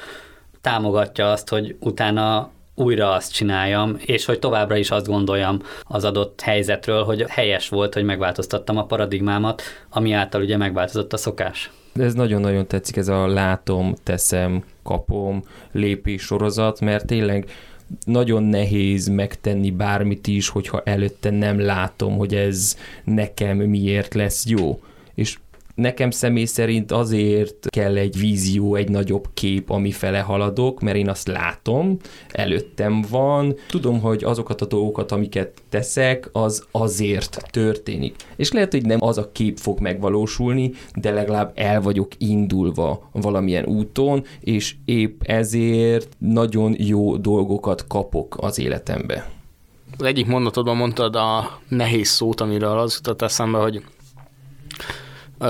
támogatja 0.62 1.32
azt, 1.32 1.49
hogy 1.49 1.75
utána 1.80 2.49
újra 2.78 3.12
azt 3.12 3.34
csináljam, 3.34 3.98
és 4.06 4.26
hogy 4.26 4.40
továbbra 4.40 4.76
is 4.76 4.92
azt 4.92 5.08
gondoljam 5.08 5.62
az 5.84 6.04
adott 6.04 6.42
helyzetről, 6.42 7.04
hogy 7.04 7.26
helyes 7.28 7.70
volt, 7.70 7.94
hogy 7.94 8.04
megváltoztattam 8.04 8.78
a 8.78 8.86
paradigmámat, 8.86 9.62
ami 9.90 10.12
által 10.12 10.42
ugye 10.42 10.58
megváltozott 10.58 11.13
a 11.13 11.18
szokás. 11.18 11.72
Ez 11.96 12.13
nagyon-nagyon 12.13 12.68
tetszik, 12.68 12.96
ez 12.96 13.08
a 13.08 13.28
látom, 13.28 13.96
teszem, 14.04 14.63
kapom 14.84 15.44
lépés 15.72 16.22
sorozat, 16.22 16.80
mert 16.80 17.06
tényleg 17.06 17.50
nagyon 18.06 18.44
nehéz 18.44 19.08
megtenni 19.08 19.72
bármit 19.72 20.28
is, 20.28 20.50
hogyha 20.50 20.82
előtte 20.86 21.30
nem 21.30 21.60
látom, 21.60 22.18
hogy 22.18 22.36
ez 22.36 22.78
nekem 23.04 23.58
miért 23.58 24.13
lesz 24.13 24.46
jó. 24.48 24.82
És 25.13 25.38
Nekem 25.78 26.12
személy 26.12 26.46
szerint 26.46 26.92
azért 26.92 27.70
kell 27.70 27.98
egy 27.98 28.20
vízió, 28.20 28.76
egy 28.76 28.90
nagyobb 28.90 29.28
kép, 29.34 29.70
ami 29.70 29.92
fele 29.92 30.20
haladok, 30.20 30.82
mert 30.82 30.98
én 30.98 31.10
azt 31.10 31.28
látom, 31.28 31.98
előttem 32.32 33.06
van, 33.10 33.56
tudom, 33.70 34.00
hogy 34.00 34.24
azokat 34.24 34.62
a 34.62 34.66
dolgokat, 34.66 35.12
amiket 35.12 35.62
teszek, 35.70 36.30
az 36.32 36.66
azért 36.72 37.48
történik. 37.52 38.16
És 38.36 38.52
lehet, 38.52 38.72
hogy 38.72 38.86
nem 38.86 39.04
az 39.04 39.18
a 39.18 39.32
kép 39.32 39.58
fog 39.58 39.80
megvalósulni, 39.80 40.72
de 40.96 41.12
legalább 41.12 41.52
el 41.56 41.82
vagyok 41.82 42.12
indulva 42.18 43.10
valamilyen 43.12 43.66
úton, 43.66 44.24
és 44.40 44.76
épp 44.86 45.22
ezért 45.24 46.10
nagyon 46.18 46.76
jó 46.78 47.18
dolgokat 47.18 47.88
kapok 47.88 48.38
az 48.40 48.60
életembe. 48.60 49.32
Az 49.98 50.06
egyik 50.06 50.28
mondatodban 50.28 50.76
mondtad 50.76 51.16
a 51.16 51.60
nehéz 51.68 52.10
szót, 52.10 52.42
amiről 52.42 52.78
az 52.78 52.96
jutott 52.96 53.22
eszembe, 53.22 53.58
hogy 53.58 53.84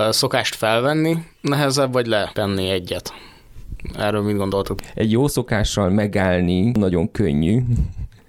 szokást 0.09 0.55
felvenni 0.55 1.17
nehezebb, 1.41 1.93
vagy 1.93 2.07
letenni 2.07 2.69
egyet? 2.69 3.13
Erről 3.97 4.21
mit 4.21 4.37
gondoltok? 4.37 4.79
Egy 4.93 5.11
jó 5.11 5.27
szokással 5.27 5.89
megállni 5.89 6.71
nagyon 6.71 7.11
könnyű, 7.11 7.61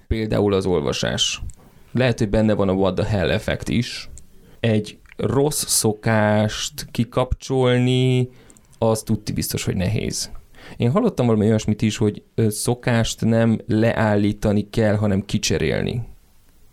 például 0.07 0.53
az 0.53 0.65
olvasás. 0.65 1.41
Lehet, 1.91 2.19
hogy 2.19 2.29
benne 2.29 2.53
van 2.53 2.69
a 2.69 2.73
what 2.73 2.95
the 2.95 3.05
hell 3.05 3.29
effekt 3.29 3.69
is. 3.69 4.09
Egy 4.59 4.97
rossz 5.17 5.65
szokást 5.65 6.87
kikapcsolni, 6.91 8.29
az 8.77 9.01
tudti 9.01 9.31
biztos, 9.31 9.63
hogy 9.63 9.75
nehéz. 9.75 10.31
Én 10.77 10.91
hallottam 10.91 11.25
valami 11.25 11.45
olyasmit 11.45 11.81
is, 11.81 11.97
hogy 11.97 12.23
szokást 12.47 13.25
nem 13.25 13.59
leállítani 13.67 14.69
kell, 14.69 14.95
hanem 14.95 15.25
kicserélni. 15.25 16.03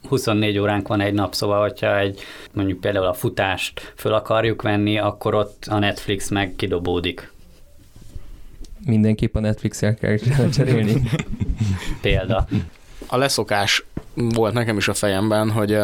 24 0.08 0.58
óránk 0.58 0.88
van 0.88 1.00
egy 1.00 1.14
nap, 1.14 1.34
szóval 1.34 1.60
hogyha 1.60 1.98
egy 1.98 2.20
mondjuk 2.52 2.80
például 2.80 3.06
a 3.06 3.14
futást 3.14 3.92
föl 3.96 4.12
akarjuk 4.12 4.62
venni, 4.62 4.98
akkor 4.98 5.34
ott 5.34 5.64
a 5.68 5.78
Netflix 5.78 6.28
meg 6.28 6.54
kidobódik. 6.56 7.32
Mindenképp 8.86 9.34
a 9.34 9.40
Netflix-el 9.40 9.94
kell 9.94 10.16
cserélni. 10.56 11.02
Példa. 12.00 12.46
A 13.06 13.16
leszokás 13.16 13.84
volt 14.14 14.54
nekem 14.54 14.76
is 14.76 14.88
a 14.88 14.94
fejemben, 14.94 15.50
hogy 15.50 15.78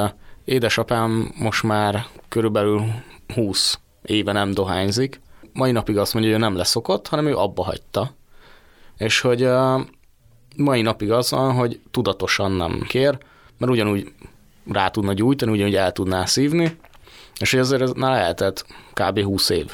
édesapám 0.45 1.33
most 1.39 1.63
már 1.63 2.07
körülbelül 2.29 2.83
20 3.35 3.79
éve 4.03 4.33
nem 4.33 4.51
dohányzik. 4.51 5.21
Mai 5.53 5.73
napig 5.73 5.97
azt 5.99 6.15
mondja, 6.15 6.33
hogy 6.33 6.41
ő 6.41 6.45
nem 6.45 6.57
leszokott, 6.57 7.09
hanem 7.09 7.27
ő 7.27 7.37
abba 7.37 7.65
hagyta. 7.65 8.15
És 8.97 9.21
hogy 9.21 9.49
mai 10.57 10.83
napig 10.83 11.11
az 11.11 11.31
van, 11.31 11.55
hogy 11.55 11.81
tudatosan 11.91 12.53
nem 12.53 12.85
kér, 12.89 13.19
mert 13.59 13.73
ugyanúgy 13.73 14.13
rá 14.73 14.89
tudna 14.89 15.13
gyújtani, 15.13 15.53
ugyanúgy 15.53 15.75
el 15.75 15.93
tudná 15.93 16.25
szívni, 16.25 16.77
és 17.41 17.51
hogy 17.51 17.61
azért 17.61 17.83
ez 17.83 17.93
már 17.93 18.11
lehetett 18.11 18.67
kb. 18.93 19.21
20 19.21 19.49
év. 19.49 19.67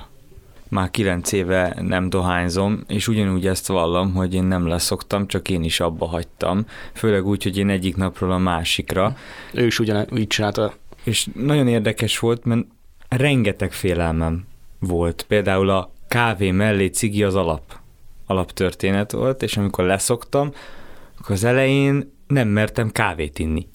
Már 0.69 0.91
9 0.91 1.33
éve 1.33 1.77
nem 1.81 2.11
dohányzom, 2.11 2.85
és 2.87 3.09
ugyanúgy 3.09 3.47
ezt 3.47 3.67
vallom, 3.67 4.15
hogy 4.15 4.35
én 4.35 4.45
nem 4.45 4.67
leszoktam, 4.67 5.27
csak 5.27 5.49
én 5.49 5.63
is 5.63 5.81
abba 5.81 6.07
hagytam, 6.07 6.67
főleg 6.93 7.27
úgy, 7.27 7.43
hogy 7.43 7.57
én 7.57 7.69
egyik 7.69 7.97
napról 7.97 8.33
a 8.33 8.39
másikra. 8.39 9.17
Ő 9.53 9.67
is 9.67 9.79
ugyanígy 9.79 10.27
csinálta. 10.27 10.75
És 11.05 11.29
nagyon 11.35 11.69
érdekes 11.69 12.19
volt, 12.19 12.45
mert 12.45 12.67
rengeteg 13.09 13.73
félelmem 13.73 14.47
volt. 14.79 15.25
Például 15.29 15.71
a 15.71 15.91
kávé 16.09 16.51
mellé 16.51 16.87
cigi 16.87 17.23
az 17.23 17.35
alap, 17.35 17.79
alaptörténet 18.27 19.13
volt, 19.13 19.43
és 19.43 19.57
amikor 19.57 19.85
leszoktam, 19.85 20.53
akkor 21.19 21.35
az 21.35 21.45
elején 21.45 22.13
nem 22.29 22.49
mertem 22.49 22.91
kávét 22.91 23.39
inni. 23.39 23.69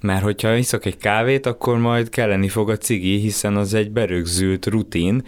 Mert 0.00 0.22
hogyha 0.22 0.54
iszok 0.54 0.84
egy 0.84 0.96
kávét, 0.96 1.46
akkor 1.46 1.78
majd 1.78 2.08
kelleni 2.08 2.48
fog 2.48 2.70
a 2.70 2.76
cigi, 2.76 3.18
hiszen 3.18 3.56
az 3.56 3.74
egy 3.74 3.90
berögzült 3.90 4.66
rutin, 4.66 5.22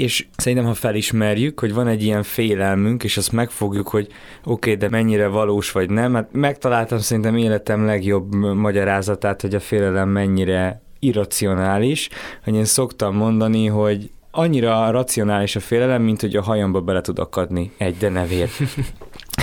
és 0.00 0.26
szerintem, 0.36 0.66
ha 0.66 0.74
felismerjük, 0.74 1.60
hogy 1.60 1.74
van 1.74 1.88
egy 1.88 2.02
ilyen 2.02 2.22
félelmünk, 2.22 3.04
és 3.04 3.16
azt 3.16 3.32
megfogjuk, 3.32 3.88
hogy 3.88 4.06
oké, 4.06 4.14
okay, 4.44 4.74
de 4.74 4.88
mennyire 4.88 5.26
valós 5.26 5.72
vagy 5.72 5.90
nem, 5.90 6.14
hát 6.14 6.28
megtaláltam 6.32 6.98
szerintem 6.98 7.36
életem 7.36 7.84
legjobb 7.84 8.34
magyarázatát, 8.54 9.40
hogy 9.40 9.54
a 9.54 9.60
félelem 9.60 10.08
mennyire 10.08 10.82
irracionális, 10.98 12.08
hogy 12.44 12.54
én 12.54 12.64
szoktam 12.64 13.16
mondani, 13.16 13.66
hogy 13.66 14.10
annyira 14.30 14.90
racionális 14.90 15.56
a 15.56 15.60
félelem, 15.60 16.02
mint 16.02 16.20
hogy 16.20 16.36
a 16.36 16.42
hajamba 16.42 16.80
bele 16.80 17.00
tud 17.00 17.18
akadni 17.18 17.72
egy 17.76 17.96
denevér. 17.96 18.48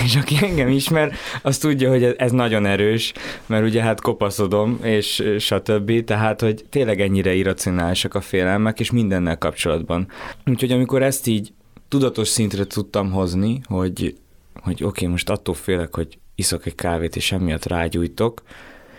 És 0.04 0.16
aki 0.16 0.36
engem 0.40 0.68
ismer, 0.68 1.12
az 1.42 1.58
tudja, 1.58 1.90
hogy 1.90 2.04
ez 2.04 2.30
nagyon 2.32 2.66
erős, 2.66 3.12
mert 3.46 3.64
ugye 3.64 3.82
hát 3.82 4.00
kopaszodom, 4.00 4.78
és 4.82 5.22
stb. 5.38 6.04
Tehát, 6.04 6.40
hogy 6.40 6.64
tényleg 6.70 7.00
ennyire 7.00 7.34
irracionálisak 7.34 8.14
a 8.14 8.20
félelmek, 8.20 8.80
és 8.80 8.90
mindennel 8.90 9.38
kapcsolatban. 9.38 10.08
Úgyhogy 10.46 10.72
amikor 10.72 11.02
ezt 11.02 11.26
így 11.26 11.52
tudatos 11.88 12.28
szintre 12.28 12.64
tudtam 12.64 13.10
hozni, 13.10 13.60
hogy, 13.64 14.16
hogy 14.54 14.74
oké, 14.74 14.84
okay, 14.84 15.06
most 15.06 15.30
attól 15.30 15.54
félek, 15.54 15.94
hogy 15.94 16.18
iszok 16.34 16.66
egy 16.66 16.74
kávét, 16.74 17.16
és 17.16 17.32
emiatt 17.32 17.66
rágyújtok. 17.66 18.42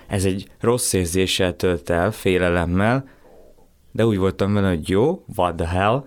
Ez 0.08 0.26
egy 0.26 0.48
rossz 0.60 0.94
érzéssel 0.94 1.56
tölt 1.56 1.90
el, 1.90 2.12
félelemmel, 2.12 3.08
de 3.92 4.06
úgy 4.06 4.18
voltam 4.18 4.54
vele, 4.54 4.68
hogy 4.68 4.90
jó, 4.90 5.24
what 5.36 5.56
the 5.56 5.68
hell, 5.68 6.06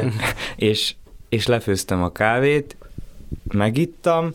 és, 0.56 0.94
és 1.28 1.46
lefőztem 1.46 2.02
a 2.02 2.12
kávét, 2.12 2.76
megittam, 3.52 4.32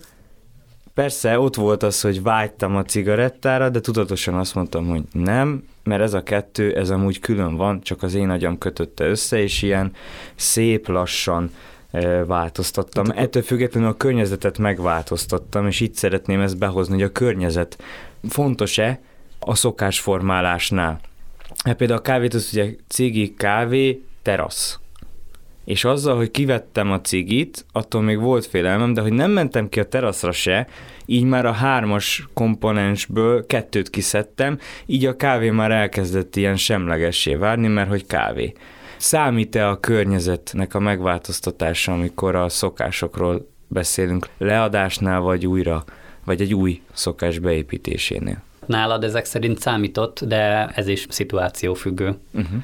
Persze 1.00 1.40
ott 1.40 1.56
volt 1.56 1.84
az, 1.84 2.02
hogy 2.02 2.22
vágytam 2.22 2.76
a 2.76 2.84
cigarettára, 2.84 3.70
de 3.70 3.80
tudatosan 3.80 4.36
azt 4.36 4.56
mondtam, 4.56 4.88
hogy 4.88 5.04
nem, 5.12 5.64
mert 5.84 6.02
ez 6.02 6.14
a 6.14 6.24
kettő, 6.24 6.76
ez 6.76 6.90
amúgy 6.90 7.20
külön 7.20 7.56
van, 7.56 7.82
csak 7.82 8.04
az 8.04 8.14
én 8.14 8.30
agyam 8.30 8.58
kötötte 8.58 9.06
össze, 9.06 9.42
és 9.42 9.62
ilyen 9.62 9.94
szép 10.36 10.88
lassan 10.88 11.52
változtattam. 12.26 13.06
Hát 13.06 13.18
Ettől 13.18 13.42
függetlenül 13.42 13.90
a 13.90 13.98
környezetet 13.98 14.58
megváltoztattam, 14.58 15.68
és 15.68 15.80
itt 15.80 15.96
szeretném 15.96 16.42
ezt 16.42 16.58
behozni, 16.58 16.94
hogy 16.94 17.04
a 17.04 17.12
környezet 17.12 17.84
fontos-e 18.30 19.00
a 19.40 19.56
szokásformálásnál. 19.56 21.00
Hát 21.64 21.76
például 21.76 22.00
a 22.00 22.04
kávét 22.04 22.34
az 22.34 22.50
ugye 22.52 22.70
cigi, 22.88 23.34
kávé, 23.34 24.04
terasz. 24.22 24.80
És 25.70 25.84
azzal, 25.84 26.16
hogy 26.16 26.32
kivettem 26.32 26.92
a 26.92 27.02
cigit, 27.02 27.66
attól 27.72 28.02
még 28.02 28.20
volt 28.20 28.46
félelmem, 28.46 28.94
de 28.94 29.02
hogy 29.02 29.14
nem 29.14 29.32
mentem 29.32 29.70
ki 29.70 29.80
a 29.80 29.84
teraszra 29.84 30.32
se, 30.32 30.68
így 31.06 31.24
már 31.24 31.46
a 31.46 31.52
hármas 31.52 32.28
komponensből 32.34 33.46
kettőt 33.46 33.90
kiszedtem, 33.90 34.60
így 34.86 35.06
a 35.06 35.16
kávé 35.16 35.50
már 35.50 35.72
elkezdett 35.72 36.36
ilyen 36.36 36.56
semlegessé 36.56 37.36
várni, 37.36 37.68
mert 37.68 37.90
hogy 37.90 38.06
kávé. 38.06 38.54
Számít-e 38.98 39.68
a 39.68 39.80
környezetnek 39.80 40.74
a 40.74 40.80
megváltoztatása, 40.80 41.92
amikor 41.92 42.36
a 42.36 42.50
szokásokról 42.50 43.48
beszélünk, 43.68 44.28
leadásnál 44.38 45.20
vagy 45.20 45.48
újra, 45.48 45.84
vagy 46.26 46.42
egy 46.42 46.54
új 46.54 46.82
szokás 46.94 47.40
beépítésénél? 47.40 48.44
Nálad 48.66 49.04
ezek 49.04 49.26
szerint 49.26 49.60
számított, 49.60 50.20
de 50.26 50.68
ez 50.68 50.88
is 50.88 51.06
szituációfüggő. 51.10 52.18
Uh-huh. 52.34 52.64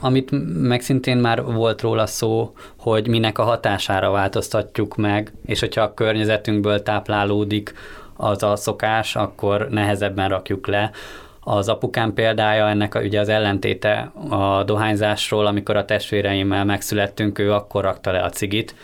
Amit 0.00 0.30
meg 0.62 0.80
szintén 0.80 1.16
már 1.16 1.44
volt 1.44 1.80
róla 1.80 2.06
szó, 2.06 2.52
hogy 2.78 3.08
minek 3.08 3.38
a 3.38 3.42
hatására 3.42 4.10
változtatjuk 4.10 4.96
meg, 4.96 5.32
és 5.46 5.60
hogyha 5.60 5.82
a 5.82 5.94
környezetünkből 5.94 6.82
táplálódik 6.82 7.74
az 8.16 8.42
a 8.42 8.56
szokás, 8.56 9.16
akkor 9.16 9.68
nehezebben 9.70 10.28
rakjuk 10.28 10.66
le. 10.66 10.90
Az 11.40 11.68
apukám 11.68 12.14
példája 12.14 12.68
ennek 12.68 12.94
a, 12.94 13.00
ugye 13.00 13.20
az 13.20 13.28
ellentéte 13.28 14.12
a 14.28 14.62
dohányzásról, 14.62 15.46
amikor 15.46 15.76
a 15.76 15.84
testvéreimmel 15.84 16.64
megszülettünk, 16.64 17.38
ő 17.38 17.52
akkor 17.52 17.82
rakta 17.82 18.10
le 18.12 18.22
a 18.22 18.30
cigit, 18.30 18.74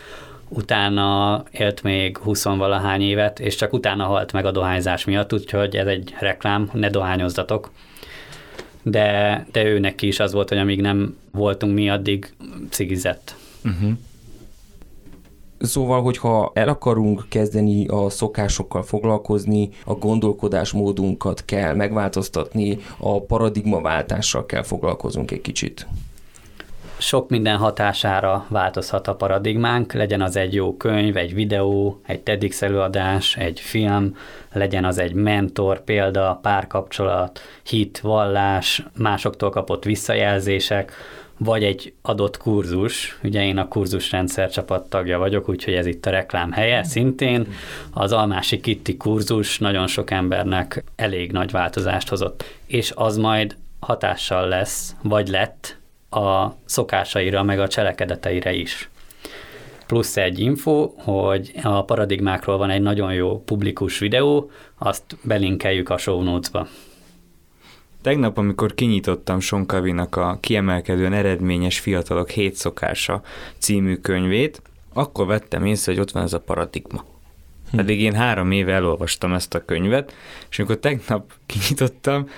utána 0.49 1.43
élt 1.51 1.83
még 1.83 2.17
20 2.17 2.43
valahány 2.43 3.01
évet, 3.01 3.39
és 3.39 3.55
csak 3.55 3.73
utána 3.73 4.05
halt 4.05 4.31
meg 4.31 4.45
a 4.45 4.51
dohányzás 4.51 5.05
miatt, 5.05 5.33
úgyhogy 5.33 5.75
ez 5.75 5.87
egy 5.87 6.15
reklám, 6.19 6.69
ne 6.73 6.89
dohányozzatok 6.89 7.69
de, 8.83 9.45
de 9.51 9.63
ő 9.63 9.79
neki 9.79 10.07
is 10.07 10.19
az 10.19 10.33
volt, 10.33 10.49
hogy 10.49 10.57
amíg 10.57 10.81
nem 10.81 11.17
voltunk 11.31 11.73
mi, 11.73 11.89
addig 11.89 12.33
cigizett. 12.69 13.35
Uh-huh. 13.65 13.91
Szóval, 15.59 16.01
hogyha 16.01 16.51
el 16.53 16.67
akarunk 16.67 17.25
kezdeni 17.29 17.87
a 17.87 18.09
szokásokkal 18.09 18.83
foglalkozni, 18.83 19.69
a 19.85 19.93
gondolkodásmódunkat 19.93 21.45
kell 21.45 21.75
megváltoztatni, 21.75 22.77
a 22.97 23.21
paradigmaváltással 23.21 24.45
kell 24.45 24.63
foglalkozunk 24.63 25.31
egy 25.31 25.41
kicsit 25.41 25.87
sok 27.03 27.29
minden 27.29 27.57
hatására 27.57 28.45
változhat 28.49 29.07
a 29.07 29.15
paradigmánk, 29.15 29.93
legyen 29.93 30.21
az 30.21 30.35
egy 30.35 30.53
jó 30.53 30.77
könyv, 30.77 31.17
egy 31.17 31.33
videó, 31.33 32.01
egy 32.05 32.19
TEDx 32.19 32.61
előadás, 32.61 33.37
egy 33.37 33.59
film, 33.59 34.17
legyen 34.53 34.85
az 34.85 34.97
egy 34.97 35.13
mentor, 35.13 35.83
példa, 35.83 36.39
párkapcsolat, 36.41 37.39
hit, 37.63 37.99
vallás, 37.99 38.83
másoktól 38.97 39.49
kapott 39.49 39.83
visszajelzések, 39.83 40.91
vagy 41.37 41.63
egy 41.63 41.93
adott 42.01 42.37
kurzus, 42.37 43.19
ugye 43.23 43.45
én 43.45 43.57
a 43.57 43.67
kurzusrendszer 43.67 44.49
csapat 44.49 44.89
tagja 44.89 45.17
vagyok, 45.17 45.49
úgyhogy 45.49 45.73
ez 45.73 45.85
itt 45.85 46.05
a 46.05 46.09
reklám 46.09 46.51
helye 46.51 46.83
szintén. 46.83 47.47
Az 47.93 48.11
Almási 48.11 48.59
Kitti 48.59 48.97
kurzus 48.97 49.59
nagyon 49.59 49.87
sok 49.87 50.11
embernek 50.11 50.83
elég 50.95 51.31
nagy 51.31 51.51
változást 51.51 52.09
hozott, 52.09 52.43
és 52.65 52.91
az 52.95 53.17
majd 53.17 53.55
hatással 53.79 54.47
lesz, 54.47 54.95
vagy 55.01 55.27
lett 55.27 55.81
a 56.15 56.55
szokásaira, 56.65 57.43
meg 57.43 57.59
a 57.59 57.67
cselekedeteire 57.67 58.53
is. 58.53 58.89
Plusz 59.87 60.17
egy 60.17 60.39
info, 60.39 60.91
hogy 60.97 61.51
a 61.63 61.83
paradigmákról 61.83 62.57
van 62.57 62.69
egy 62.69 62.81
nagyon 62.81 63.13
jó 63.13 63.41
publikus 63.45 63.99
videó, 63.99 64.51
azt 64.77 65.17
belinkeljük 65.23 65.89
a 65.89 65.97
show 65.97 66.21
notes-ba. 66.21 66.67
Tegnap, 68.01 68.37
amikor 68.37 68.73
kinyitottam 68.73 69.39
Sonkavinak 69.39 70.15
a 70.15 70.37
kiemelkedően 70.39 71.13
eredményes 71.13 71.79
fiatalok 71.79 72.29
hét 72.29 72.55
szokása 72.55 73.21
című 73.57 73.95
könyvét, 73.95 74.61
akkor 74.93 75.25
vettem 75.25 75.65
észre, 75.65 75.91
hogy 75.91 76.01
ott 76.01 76.11
van 76.11 76.23
ez 76.23 76.33
a 76.33 76.39
paradigma. 76.39 77.03
Hm. 77.71 77.77
Pedig 77.77 78.01
én 78.01 78.13
három 78.13 78.51
éve 78.51 78.73
elolvastam 78.73 79.33
ezt 79.33 79.53
a 79.53 79.65
könyvet, 79.65 80.13
és 80.49 80.59
amikor 80.59 80.77
tegnap 80.77 81.33
kinyitottam, 81.45 82.29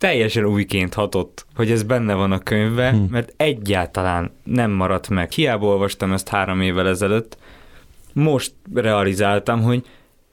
teljesen 0.00 0.44
újként 0.44 0.94
hatott, 0.94 1.46
hogy 1.54 1.70
ez 1.70 1.82
benne 1.82 2.14
van 2.14 2.32
a 2.32 2.38
könyvben, 2.38 2.94
hmm. 2.94 3.06
mert 3.10 3.32
egyáltalán 3.36 4.30
nem 4.42 4.70
maradt 4.70 5.08
meg. 5.08 5.30
Hiába 5.30 5.66
olvastam 5.66 6.12
ezt 6.12 6.28
három 6.28 6.60
évvel 6.60 6.88
ezelőtt, 6.88 7.36
most 8.12 8.52
realizáltam, 8.74 9.62
hogy 9.62 9.84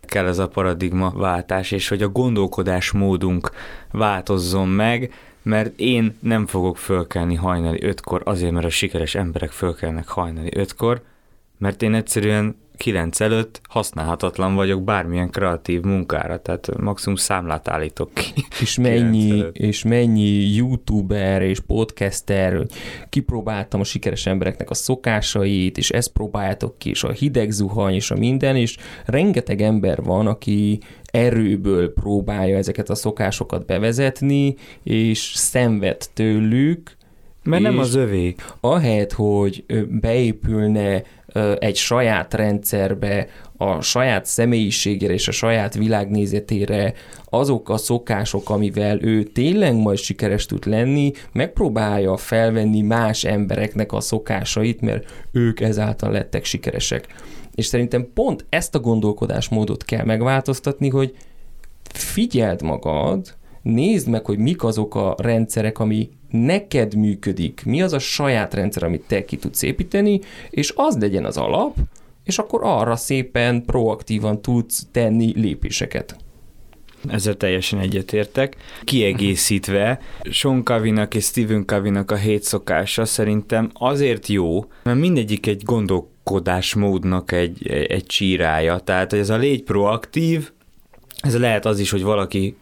kell 0.01 0.27
ez 0.27 0.37
a 0.39 0.47
paradigma 0.47 1.11
váltás, 1.15 1.71
és 1.71 1.87
hogy 1.87 2.01
a 2.01 2.09
gondolkodás 2.09 2.91
módunk 2.91 3.51
változzon 3.91 4.67
meg, 4.67 5.13
mert 5.41 5.79
én 5.79 6.17
nem 6.19 6.45
fogok 6.45 6.77
fölkelni 6.77 7.35
hajnali 7.35 7.83
ötkor, 7.83 8.21
azért, 8.25 8.51
mert 8.51 8.65
a 8.65 8.69
sikeres 8.69 9.15
emberek 9.15 9.51
fölkelnek 9.51 10.07
hajnali 10.07 10.49
ötkor, 10.55 11.01
mert 11.57 11.81
én 11.81 11.93
egyszerűen 11.93 12.55
9 12.77 13.19
előtt 13.19 13.61
használhatatlan 13.69 14.55
vagyok 14.55 14.83
bármilyen 14.83 15.29
kreatív 15.29 15.81
munkára, 15.81 16.41
tehát 16.41 16.69
maximum 16.79 17.15
számlát 17.15 17.67
állítok 17.67 18.13
ki. 18.13 18.45
És 18.61 18.77
mennyi, 18.77 19.43
és 19.51 19.83
mennyi 19.83 20.55
youtuber 20.55 21.41
és 21.41 21.59
podcaster, 21.59 22.65
kipróbáltam 23.09 23.79
a 23.79 23.83
sikeres 23.83 24.25
embereknek 24.25 24.69
a 24.69 24.73
szokásait, 24.73 25.77
és 25.77 25.89
ezt 25.89 26.11
próbáljátok 26.11 26.77
ki, 26.77 26.89
és 26.89 27.03
a 27.03 27.11
hideg 27.11 27.51
zuhany, 27.51 27.93
és 27.93 28.11
a 28.11 28.15
minden, 28.15 28.55
és 28.55 28.77
rengeteg 29.05 29.61
ember 29.61 30.03
van, 30.03 30.27
aki 30.27 30.79
erőből 31.05 31.93
próbálja 31.93 32.57
ezeket 32.57 32.89
a 32.89 32.95
szokásokat 32.95 33.65
bevezetni, 33.65 34.55
és 34.83 35.19
szenved 35.35 36.09
tőlük, 36.13 36.95
mert 37.43 37.61
nem 37.61 37.79
az 37.79 37.95
övé. 37.95 38.35
Ahelyett, 38.59 39.11
hogy 39.11 39.65
beépülne 39.89 41.03
egy 41.59 41.75
saját 41.75 42.33
rendszerbe, 42.33 43.27
a 43.57 43.81
saját 43.81 44.25
személyiségére 44.25 45.13
és 45.13 45.27
a 45.27 45.31
saját 45.31 45.73
világnézetére 45.73 46.93
azok 47.25 47.69
a 47.69 47.77
szokások, 47.77 48.49
amivel 48.49 49.01
ő 49.01 49.23
tényleg 49.23 49.75
majd 49.75 49.97
sikeres 49.97 50.45
tud 50.45 50.65
lenni, 50.65 51.11
megpróbálja 51.31 52.17
felvenni 52.17 52.81
más 52.81 53.23
embereknek 53.23 53.91
a 53.91 53.99
szokásait, 53.99 54.81
mert 54.81 55.11
ők 55.31 55.59
ezáltal 55.59 56.11
lettek 56.11 56.45
sikeresek. 56.45 57.07
És 57.55 57.65
szerintem 57.65 58.07
pont 58.13 58.45
ezt 58.49 58.75
a 58.75 58.79
gondolkodásmódot 58.79 59.83
kell 59.83 60.05
megváltoztatni, 60.05 60.89
hogy 60.89 61.15
figyeld 61.93 62.61
magad, 62.61 63.36
nézd 63.67 64.07
meg, 64.07 64.25
hogy 64.25 64.37
mik 64.37 64.63
azok 64.63 64.95
a 64.95 65.15
rendszerek, 65.17 65.79
ami 65.79 66.09
neked 66.29 66.95
működik, 66.95 67.61
mi 67.65 67.81
az 67.81 67.93
a 67.93 67.99
saját 67.99 68.53
rendszer, 68.53 68.83
amit 68.83 69.03
te 69.07 69.25
ki 69.25 69.35
tudsz 69.35 69.61
építeni, 69.61 70.19
és 70.49 70.73
az 70.75 70.97
legyen 70.97 71.25
az 71.25 71.37
alap, 71.37 71.75
és 72.23 72.37
akkor 72.37 72.59
arra 72.63 72.95
szépen 72.95 73.65
proaktívan 73.65 74.41
tudsz 74.41 74.87
tenni 74.91 75.33
lépéseket. 75.35 76.17
Ezzel 77.07 77.35
teljesen 77.35 77.79
egyetértek. 77.79 78.55
Kiegészítve, 78.83 79.99
Sean 80.31 80.63
Kavinak 80.63 81.15
és 81.15 81.23
Stephen 81.23 81.65
Kavinak 81.65 82.11
a 82.11 82.15
hét 82.15 82.43
szokása 82.43 83.05
szerintem 83.05 83.69
azért 83.73 84.27
jó, 84.27 84.65
mert 84.83 84.99
mindegyik 84.99 85.47
egy 85.47 85.63
gondolkodásmódnak 85.63 87.31
egy, 87.31 87.67
egy 87.67 88.05
csírája. 88.05 88.79
Tehát 88.79 89.13
ez 89.13 89.29
a 89.29 89.37
légy 89.37 89.63
proaktív, 89.63 90.51
ez 91.17 91.39
lehet 91.39 91.65
az 91.65 91.79
is, 91.79 91.89
hogy 91.89 92.03
valaki 92.03 92.55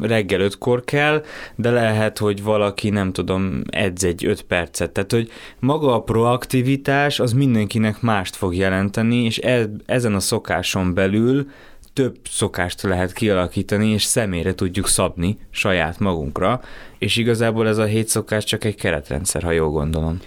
reggel 0.00 0.40
ötkor 0.40 0.84
kell, 0.84 1.24
de 1.54 1.70
lehet, 1.70 2.18
hogy 2.18 2.42
valaki, 2.42 2.90
nem 2.90 3.12
tudom, 3.12 3.62
edz 3.70 4.04
egy 4.04 4.24
öt 4.24 4.42
percet. 4.42 4.90
Tehát, 4.90 5.12
hogy 5.12 5.30
maga 5.58 5.94
a 5.94 6.02
proaktivitás 6.02 7.20
az 7.20 7.32
mindenkinek 7.32 8.00
mást 8.00 8.36
fog 8.36 8.54
jelenteni, 8.54 9.24
és 9.24 9.38
e, 9.38 9.70
ezen 9.86 10.14
a 10.14 10.20
szokáson 10.20 10.94
belül 10.94 11.46
több 11.92 12.16
szokást 12.30 12.82
lehet 12.82 13.12
kialakítani, 13.12 13.88
és 13.88 14.02
személyre 14.02 14.54
tudjuk 14.54 14.88
szabni 14.88 15.38
saját 15.50 15.98
magunkra, 15.98 16.60
és 16.98 17.16
igazából 17.16 17.68
ez 17.68 17.78
a 17.78 17.84
hét 17.84 18.08
szokás 18.08 18.44
csak 18.44 18.64
egy 18.64 18.74
keretrendszer, 18.74 19.42
ha 19.42 19.50
jól 19.50 19.70
gondolom. 19.70 20.18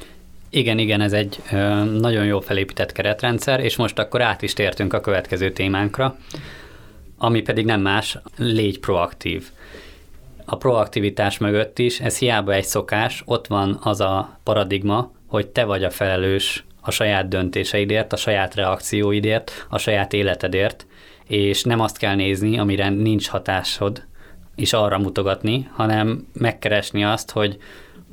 Igen, 0.49 0.77
igen, 0.77 1.01
ez 1.01 1.13
egy 1.13 1.41
nagyon 1.99 2.25
jó 2.25 2.39
felépített 2.39 2.91
keretrendszer, 2.91 3.59
és 3.59 3.75
most 3.75 3.99
akkor 3.99 4.21
át 4.21 4.41
is 4.41 4.53
tértünk 4.53 4.93
a 4.93 5.01
következő 5.01 5.51
témánkra, 5.51 6.17
ami 7.23 7.41
pedig 7.41 7.65
nem 7.65 7.81
más, 7.81 8.17
légy 8.37 8.79
proaktív. 8.79 9.49
A 10.45 10.57
proaktivitás 10.57 11.37
mögött 11.37 11.79
is, 11.79 11.99
ez 11.99 12.17
hiába 12.17 12.53
egy 12.53 12.63
szokás, 12.63 13.23
ott 13.25 13.47
van 13.47 13.79
az 13.81 14.01
a 14.01 14.39
paradigma, 14.43 15.11
hogy 15.27 15.47
te 15.47 15.63
vagy 15.63 15.83
a 15.83 15.89
felelős 15.89 16.65
a 16.81 16.91
saját 16.91 17.27
döntéseidért, 17.27 18.13
a 18.13 18.15
saját 18.15 18.55
reakcióidért, 18.55 19.65
a 19.69 19.77
saját 19.77 20.13
életedért, 20.13 20.85
és 21.27 21.63
nem 21.63 21.79
azt 21.79 21.97
kell 21.97 22.15
nézni, 22.15 22.59
amire 22.59 22.89
nincs 22.89 23.27
hatásod, 23.27 24.03
és 24.55 24.73
arra 24.73 24.97
mutogatni, 24.97 25.69
hanem 25.71 26.27
megkeresni 26.33 27.03
azt, 27.03 27.31
hogy 27.31 27.57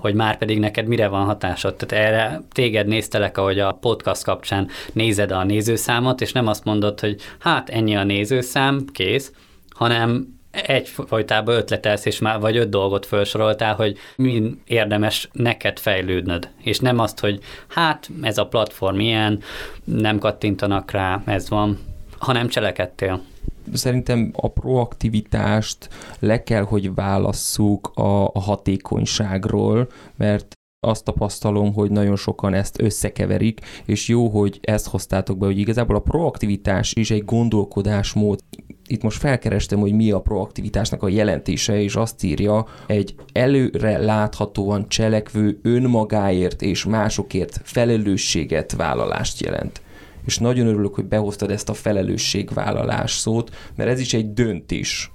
hogy 0.01 0.15
már 0.15 0.39
pedig 0.39 0.59
neked 0.59 0.87
mire 0.87 1.09
van 1.09 1.25
hatásod. 1.25 1.75
Tehát 1.77 2.07
erre 2.07 2.43
téged 2.53 2.87
néztelek, 2.87 3.39
ahogy 3.39 3.59
a 3.59 3.73
podcast 3.73 4.25
kapcsán 4.25 4.69
nézed 4.93 5.31
a 5.31 5.45
nézőszámot, 5.45 6.21
és 6.21 6.33
nem 6.33 6.47
azt 6.47 6.65
mondod, 6.65 7.01
hogy 7.01 7.17
hát 7.39 7.69
ennyi 7.69 7.97
a 7.97 8.05
nézőszám, 8.05 8.85
kész, 8.93 9.33
hanem 9.71 10.39
egyfajtában 10.51 11.55
ötletelsz, 11.55 12.05
és 12.05 12.19
már 12.19 12.41
vagy 12.41 12.57
öt 12.57 12.69
dolgot 12.69 13.07
felsoroltál, 13.07 13.75
hogy 13.75 13.97
mi 14.17 14.55
érdemes 14.67 15.29
neked 15.33 15.79
fejlődnöd. 15.79 16.49
És 16.63 16.79
nem 16.79 16.99
azt, 16.99 17.21
hogy 17.21 17.41
hát 17.69 18.11
ez 18.23 18.39
a 18.39 18.47
platform 18.47 18.99
ilyen, 18.99 19.43
nem 19.85 20.19
kattintanak 20.19 20.91
rá, 20.91 21.23
ez 21.27 21.49
van, 21.49 21.79
hanem 22.19 22.49
cselekedtél 22.49 23.23
szerintem 23.73 24.31
a 24.37 24.49
proaktivitást 24.49 25.89
le 26.19 26.43
kell, 26.43 26.63
hogy 26.63 26.95
válasszuk 26.95 27.91
a, 27.95 28.25
a 28.25 28.41
hatékonyságról, 28.41 29.89
mert 30.17 30.55
azt 30.87 31.05
tapasztalom, 31.05 31.73
hogy 31.73 31.91
nagyon 31.91 32.17
sokan 32.17 32.55
ezt 32.55 32.81
összekeverik, 32.81 33.61
és 33.85 34.09
jó, 34.09 34.29
hogy 34.29 34.59
ezt 34.63 34.89
hoztátok 34.89 35.39
be, 35.39 35.47
hogy 35.47 35.59
igazából 35.59 35.97
a 35.97 36.01
proaktivitás 36.01 36.93
is 36.95 37.11
egy 37.11 37.25
gondolkodásmód. 37.25 38.41
Itt 38.87 39.03
most 39.03 39.19
felkerestem, 39.19 39.79
hogy 39.79 39.93
mi 39.93 40.11
a 40.11 40.21
proaktivitásnak 40.21 41.03
a 41.03 41.09
jelentése, 41.09 41.83
és 41.83 41.97
azt 41.97 42.25
írja, 42.25 42.67
egy 42.87 43.15
előre 43.33 43.99
láthatóan 43.99 44.89
cselekvő 44.89 45.59
önmagáért 45.63 46.63
és 46.63 46.85
másokért 46.85 47.61
felelősséget 47.65 48.73
vállalást 48.73 49.41
jelent 49.41 49.81
és 50.25 50.39
nagyon 50.39 50.67
örülök, 50.67 50.95
hogy 50.95 51.05
behoztad 51.05 51.51
ezt 51.51 51.69
a 51.69 51.75
felelősségvállalás 51.75 53.13
szót, 53.13 53.57
mert 53.77 53.91
ez 53.91 54.01
is 54.01 54.15
egy 54.15 54.33
döntés, 54.33 55.11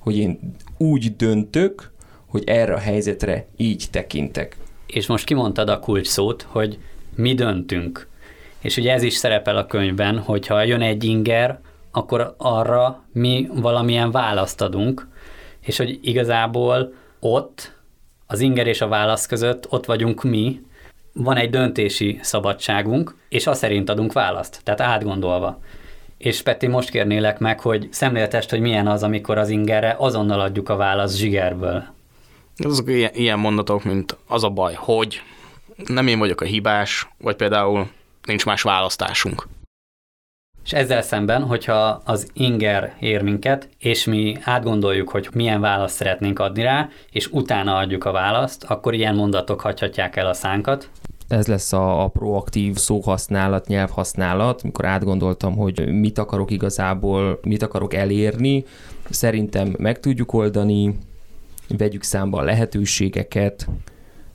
hogy 0.00 0.16
én 0.16 0.54
úgy 0.78 1.16
döntök, 1.16 1.92
hogy 2.26 2.42
erre 2.46 2.74
a 2.74 2.78
helyzetre 2.78 3.46
így 3.56 3.84
tekintek. 3.90 4.56
És 4.86 5.06
most 5.06 5.24
kimondtad 5.24 5.68
a 5.68 5.78
kulcs 5.78 6.06
szót, 6.06 6.42
hogy 6.42 6.78
mi 7.14 7.34
döntünk. 7.34 8.08
És 8.60 8.76
ugye 8.76 8.92
ez 8.92 9.02
is 9.02 9.14
szerepel 9.14 9.56
a 9.56 9.66
könyvben, 9.66 10.18
hogyha 10.18 10.62
jön 10.62 10.82
egy 10.82 11.04
inger, 11.04 11.60
akkor 11.90 12.34
arra 12.36 13.04
mi 13.12 13.48
valamilyen 13.54 14.10
választ 14.10 14.60
adunk, 14.60 15.08
és 15.60 15.76
hogy 15.76 15.98
igazából 16.02 16.92
ott, 17.20 17.76
az 18.26 18.40
inger 18.40 18.66
és 18.66 18.80
a 18.80 18.88
válasz 18.88 19.26
között 19.26 19.72
ott 19.72 19.86
vagyunk 19.86 20.22
mi, 20.22 20.60
van 21.18 21.36
egy 21.36 21.50
döntési 21.50 22.18
szabadságunk, 22.22 23.14
és 23.28 23.46
azt 23.46 23.60
szerint 23.60 23.90
adunk 23.90 24.12
választ, 24.12 24.60
tehát 24.64 24.80
átgondolva. 24.80 25.60
És 26.18 26.42
Peti, 26.42 26.66
most 26.66 26.90
kérnélek 26.90 27.38
meg, 27.38 27.60
hogy 27.60 27.88
szemléltest, 27.90 28.50
hogy 28.50 28.60
milyen 28.60 28.86
az, 28.86 29.02
amikor 29.02 29.38
az 29.38 29.48
ingerre 29.48 29.96
azonnal 29.98 30.40
adjuk 30.40 30.68
a 30.68 30.76
választ 30.76 31.16
zsigerből. 31.16 31.84
Azok 32.56 32.88
ilyen, 32.88 33.10
ilyen 33.14 33.38
mondatok, 33.38 33.84
mint 33.84 34.16
az 34.26 34.44
a 34.44 34.48
baj, 34.50 34.74
hogy 34.74 35.22
nem 35.86 36.06
én 36.06 36.18
vagyok 36.18 36.40
a 36.40 36.44
hibás, 36.44 37.08
vagy 37.18 37.36
például 37.36 37.90
nincs 38.26 38.44
más 38.44 38.62
választásunk. 38.62 39.46
És 40.64 40.74
ezzel 40.74 41.02
szemben, 41.02 41.42
hogyha 41.42 42.02
az 42.04 42.30
inger 42.32 42.94
ér 43.00 43.22
minket, 43.22 43.68
és 43.78 44.04
mi 44.04 44.36
átgondoljuk, 44.42 45.08
hogy 45.08 45.28
milyen 45.32 45.60
választ 45.60 45.94
szeretnénk 45.94 46.38
adni 46.38 46.62
rá, 46.62 46.88
és 47.10 47.26
utána 47.26 47.76
adjuk 47.76 48.04
a 48.04 48.12
választ, 48.12 48.64
akkor 48.64 48.94
ilyen 48.94 49.14
mondatok 49.14 49.60
hagyhatják 49.60 50.16
el 50.16 50.26
a 50.26 50.32
szánkat. 50.32 50.90
Ez 51.28 51.46
lesz 51.46 51.72
a, 51.72 52.02
a 52.02 52.08
proaktív 52.08 52.76
szóhasználat, 52.76 53.66
nyelvhasználat, 53.66 54.62
mikor 54.62 54.84
átgondoltam, 54.84 55.56
hogy 55.56 55.88
mit 55.88 56.18
akarok 56.18 56.50
igazából, 56.50 57.38
mit 57.42 57.62
akarok 57.62 57.94
elérni. 57.94 58.64
Szerintem 59.10 59.74
meg 59.78 60.00
tudjuk 60.00 60.32
oldani, 60.32 60.98
vegyük 61.68 62.02
számba 62.02 62.38
a 62.38 62.42
lehetőségeket, 62.42 63.68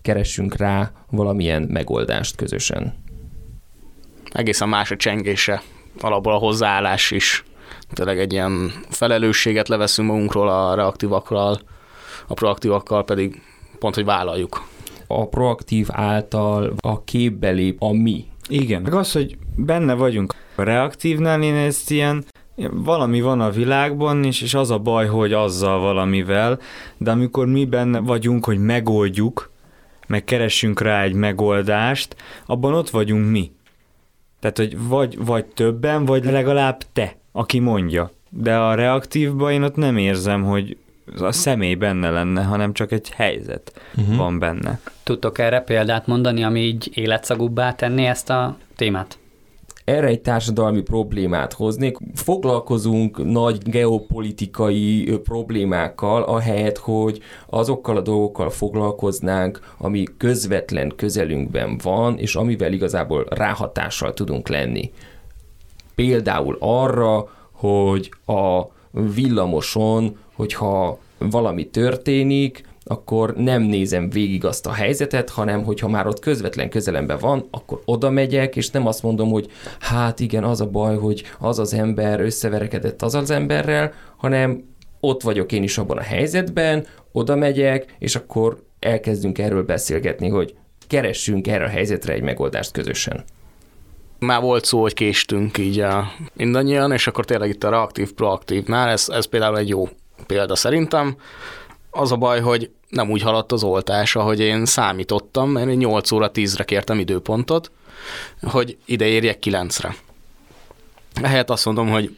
keressünk 0.01 0.55
rá 0.55 0.91
valamilyen 1.09 1.61
megoldást 1.61 2.35
közösen. 2.35 2.93
Egészen 4.31 4.69
más 4.69 4.91
a 4.91 4.95
csengése 4.95 5.61
alapból 5.99 6.33
a 6.33 6.37
hozzáállás 6.37 7.11
is. 7.11 7.43
Tényleg 7.91 8.19
egy 8.19 8.33
ilyen 8.33 8.71
felelősséget 8.89 9.67
leveszünk 9.67 10.09
magunkról 10.09 10.49
a 10.49 10.75
reaktívakkal, 10.75 11.59
a 12.27 12.33
proaktívakkal 12.33 13.03
pedig 13.03 13.41
pont, 13.79 13.95
hogy 13.95 14.05
vállaljuk. 14.05 14.71
A 15.07 15.27
proaktív 15.27 15.87
által 15.91 16.73
a 16.77 17.03
képbe 17.03 17.49
lép 17.49 17.81
a 17.81 17.91
mi. 17.91 18.25
Igen, 18.47 18.81
meg 18.81 18.93
az, 18.93 19.11
hogy 19.11 19.37
benne 19.55 19.93
vagyunk. 19.93 20.35
A 20.55 20.63
reaktívnál 20.63 21.41
én 21.41 21.55
ezt 21.55 21.91
ilyen 21.91 22.25
valami 22.71 23.21
van 23.21 23.41
a 23.41 23.49
világban, 23.49 24.23
és, 24.23 24.41
és 24.41 24.53
az 24.53 24.71
a 24.71 24.77
baj, 24.77 25.07
hogy 25.07 25.33
azzal 25.33 25.79
valamivel, 25.79 26.59
de 26.97 27.11
amikor 27.11 27.47
mi 27.47 27.65
benne 27.65 27.99
vagyunk, 27.99 28.45
hogy 28.45 28.57
megoldjuk, 28.57 29.51
meg 30.07 30.23
keressünk 30.23 30.81
rá 30.81 31.01
egy 31.01 31.13
megoldást, 31.13 32.15
abban 32.45 32.73
ott 32.73 32.89
vagyunk 32.89 33.29
mi. 33.29 33.51
Tehát, 34.39 34.57
hogy 34.57 34.87
vagy, 34.87 35.25
vagy 35.25 35.45
többen, 35.45 36.05
vagy 36.05 36.25
legalább 36.25 36.81
te, 36.93 37.15
aki 37.31 37.59
mondja. 37.59 38.11
De 38.29 38.57
a 38.57 38.75
reaktívban 38.75 39.51
én 39.51 39.63
ott 39.63 39.75
nem 39.75 39.97
érzem, 39.97 40.43
hogy 40.43 40.77
a 41.19 41.31
személy 41.31 41.75
benne 41.75 42.09
lenne, 42.09 42.43
hanem 42.43 42.73
csak 42.73 42.91
egy 42.91 43.09
helyzet 43.09 43.81
uh-huh. 43.95 44.15
van 44.15 44.39
benne. 44.39 44.79
Tudtok 45.03 45.37
erre 45.37 45.59
példát 45.61 46.07
mondani, 46.07 46.43
ami 46.43 46.59
így 46.59 46.89
életszagúbbá 46.93 47.73
tenni 47.73 48.05
ezt 48.05 48.29
a 48.29 48.57
témát? 48.75 49.17
erre 49.85 50.07
egy 50.07 50.21
társadalmi 50.21 50.81
problémát 50.81 51.53
hoznék. 51.53 51.97
Foglalkozunk 52.15 53.25
nagy 53.31 53.69
geopolitikai 53.69 55.19
problémákkal, 55.23 56.23
ahelyett, 56.23 56.77
hogy 56.77 57.19
azokkal 57.49 57.97
a 57.97 58.01
dolgokkal 58.01 58.49
foglalkoznánk, 58.49 59.59
ami 59.77 60.03
közvetlen 60.17 60.93
közelünkben 60.95 61.77
van, 61.83 62.17
és 62.17 62.35
amivel 62.35 62.73
igazából 62.73 63.25
ráhatással 63.29 64.13
tudunk 64.13 64.47
lenni. 64.47 64.91
Például 65.95 66.57
arra, 66.59 67.29
hogy 67.51 68.11
a 68.25 68.61
villamoson, 68.91 70.17
hogyha 70.33 70.99
valami 71.17 71.67
történik, 71.67 72.63
akkor 72.85 73.33
nem 73.35 73.61
nézem 73.61 74.09
végig 74.09 74.45
azt 74.45 74.65
a 74.65 74.71
helyzetet, 74.71 75.29
hanem 75.29 75.63
hogyha 75.63 75.87
már 75.87 76.07
ott 76.07 76.19
közvetlen 76.19 76.69
közelemben 76.69 77.17
van, 77.19 77.47
akkor 77.51 77.81
oda 77.85 78.09
megyek, 78.09 78.55
és 78.55 78.69
nem 78.69 78.87
azt 78.87 79.03
mondom, 79.03 79.29
hogy 79.29 79.51
hát 79.79 80.19
igen, 80.19 80.43
az 80.43 80.61
a 80.61 80.69
baj, 80.69 80.97
hogy 80.97 81.23
az 81.39 81.59
az 81.59 81.73
ember 81.73 82.19
összeverekedett 82.19 83.01
az 83.01 83.15
az 83.15 83.29
emberrel, 83.29 83.93
hanem 84.17 84.63
ott 84.99 85.21
vagyok 85.21 85.51
én 85.51 85.63
is 85.63 85.77
abban 85.77 85.97
a 85.97 86.01
helyzetben, 86.01 86.85
oda 87.11 87.35
megyek, 87.35 87.95
és 87.99 88.15
akkor 88.15 88.63
elkezdünk 88.79 89.37
erről 89.37 89.63
beszélgetni, 89.63 90.29
hogy 90.29 90.55
keressünk 90.87 91.47
erre 91.47 91.65
a 91.65 91.69
helyzetre 91.69 92.13
egy 92.13 92.21
megoldást 92.21 92.71
közösen. 92.71 93.23
Már 94.19 94.41
volt 94.41 94.65
szó, 94.65 94.81
hogy 94.81 94.93
késtünk 94.93 95.57
így 95.57 95.79
a 95.79 96.11
mindannyian, 96.33 96.91
és 96.91 97.07
akkor 97.07 97.25
tényleg 97.25 97.49
itt 97.49 97.63
a 97.63 97.69
reaktív-proaktívnál, 97.69 98.89
ez, 98.89 99.09
ez 99.09 99.25
például 99.25 99.57
egy 99.57 99.69
jó 99.69 99.87
példa 100.23 100.55
szerintem, 100.55 101.15
az 101.89 102.11
a 102.11 102.15
baj, 102.15 102.41
hogy 102.41 102.69
nem 102.89 103.09
úgy 103.09 103.21
haladt 103.21 103.51
az 103.51 103.63
oltás, 103.63 104.15
ahogy 104.15 104.39
én 104.39 104.65
számítottam, 104.65 105.49
mert 105.49 105.67
én 105.67 105.77
8 105.77 106.11
óra 106.11 106.31
10-re 106.33 106.63
kértem 106.63 106.99
időpontot, 106.99 107.71
hogy 108.41 108.77
ide 108.85 109.05
érjek 109.05 109.37
9-re. 109.41 109.95
Ehelyett 111.21 111.49
azt 111.49 111.65
mondom, 111.65 111.89
hogy 111.89 112.17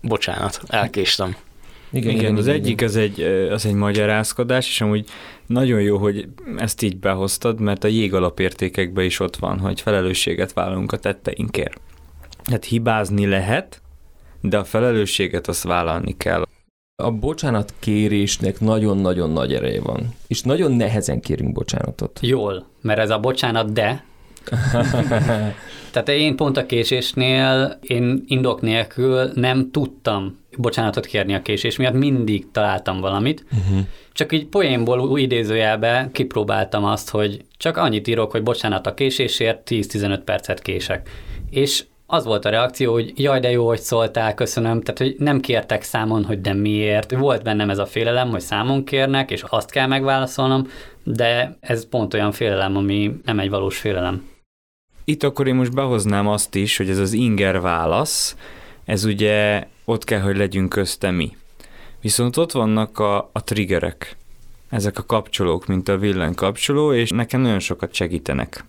bocsánat, 0.00 0.60
elkéstem. 0.66 1.36
Igen, 1.90 2.10
igen, 2.10 2.22
igen 2.22 2.36
az 2.36 2.46
igen, 2.46 2.60
egyik 2.60 2.82
az 2.82 2.96
egy, 2.96 3.20
az 3.50 3.66
egy 3.66 3.74
magyarázkodás, 3.74 4.68
és 4.68 4.80
amúgy 4.80 5.08
nagyon 5.46 5.80
jó, 5.80 5.96
hogy 5.98 6.28
ezt 6.56 6.82
így 6.82 6.96
behoztad, 6.96 7.60
mert 7.60 7.84
a 7.84 7.88
jég 7.88 8.14
alapértékekben 8.14 9.04
is 9.04 9.20
ott 9.20 9.36
van, 9.36 9.58
hogy 9.58 9.80
felelősséget 9.80 10.52
vállalunk 10.52 10.92
a 10.92 10.96
tetteinkért. 10.96 11.80
Hát 12.50 12.64
hibázni 12.64 13.26
lehet, 13.26 13.80
de 14.40 14.58
a 14.58 14.64
felelősséget 14.64 15.48
azt 15.48 15.62
vállalni 15.62 16.16
kell. 16.16 16.44
A 17.02 17.10
bocsánat 17.10 17.74
kérésnek 17.78 18.60
nagyon-nagyon 18.60 19.30
nagy 19.30 19.54
ereje 19.54 19.80
van. 19.80 20.14
És 20.26 20.42
nagyon 20.42 20.72
nehezen 20.72 21.20
kérünk 21.20 21.52
bocsánatot. 21.52 22.18
Jól, 22.22 22.66
mert 22.80 22.98
ez 22.98 23.10
a 23.10 23.18
bocsánat 23.18 23.72
de, 23.72 24.04
Tehát 25.92 26.08
én 26.08 26.36
pont 26.36 26.56
a 26.56 26.66
késésnél, 26.66 27.78
én 27.80 28.24
indok 28.26 28.60
nélkül 28.60 29.30
nem 29.34 29.70
tudtam 29.70 30.38
bocsánatot 30.58 31.06
kérni 31.06 31.34
a 31.34 31.42
késés 31.42 31.76
miatt, 31.76 31.94
mindig 31.94 32.50
találtam 32.52 33.00
valamit. 33.00 33.44
Uh-huh. 33.52 33.86
Csak 34.12 34.32
így 34.32 34.46
poénból 34.46 35.18
idézőjelbe 35.18 36.08
kipróbáltam 36.12 36.84
azt, 36.84 37.10
hogy 37.10 37.44
csak 37.56 37.76
annyit 37.76 38.08
írok, 38.08 38.30
hogy 38.30 38.42
bocsánat 38.42 38.86
a 38.86 38.94
késésért, 38.94 39.68
10-15 39.70 40.20
percet 40.24 40.62
kések. 40.62 41.08
És 41.50 41.84
az 42.06 42.24
volt 42.24 42.44
a 42.44 42.48
reakció, 42.48 42.92
hogy 42.92 43.12
jaj, 43.16 43.40
de 43.40 43.50
jó, 43.50 43.66
hogy 43.66 43.80
szóltál, 43.80 44.34
köszönöm, 44.34 44.80
tehát 44.80 44.98
hogy 44.98 45.14
nem 45.18 45.40
kértek 45.40 45.82
számon, 45.82 46.24
hogy 46.24 46.40
de 46.40 46.52
miért. 46.52 47.10
Volt 47.10 47.42
bennem 47.42 47.70
ez 47.70 47.78
a 47.78 47.86
félelem, 47.86 48.30
hogy 48.30 48.40
számon 48.40 48.84
kérnek, 48.84 49.30
és 49.30 49.44
azt 49.48 49.70
kell 49.70 49.86
megválaszolnom, 49.86 50.68
de 51.02 51.56
ez 51.60 51.88
pont 51.88 52.14
olyan 52.14 52.32
félelem, 52.32 52.76
ami 52.76 53.20
nem 53.24 53.38
egy 53.38 53.50
valós 53.50 53.78
félelem. 53.78 54.28
Itt 55.04 55.22
akkor 55.22 55.46
én 55.46 55.54
most 55.54 55.74
behoznám 55.74 56.28
azt 56.28 56.54
is, 56.54 56.76
hogy 56.76 56.90
ez 56.90 56.98
az 56.98 57.12
inger 57.12 57.60
válasz, 57.60 58.36
ez 58.84 59.04
ugye 59.04 59.66
ott 59.84 60.04
kell, 60.04 60.20
hogy 60.20 60.36
legyünk 60.36 60.68
közte 60.68 61.10
mi. 61.10 61.36
Viszont 62.00 62.36
ott 62.36 62.52
vannak 62.52 62.98
a, 62.98 63.30
a 63.32 63.44
triggerek, 63.44 64.16
ezek 64.70 64.98
a 64.98 65.06
kapcsolók, 65.06 65.66
mint 65.66 65.88
a 65.88 65.98
villanykapcsoló, 65.98 66.92
és 66.92 67.10
nekem 67.10 67.40
nagyon 67.40 67.58
sokat 67.58 67.94
segítenek. 67.94 68.64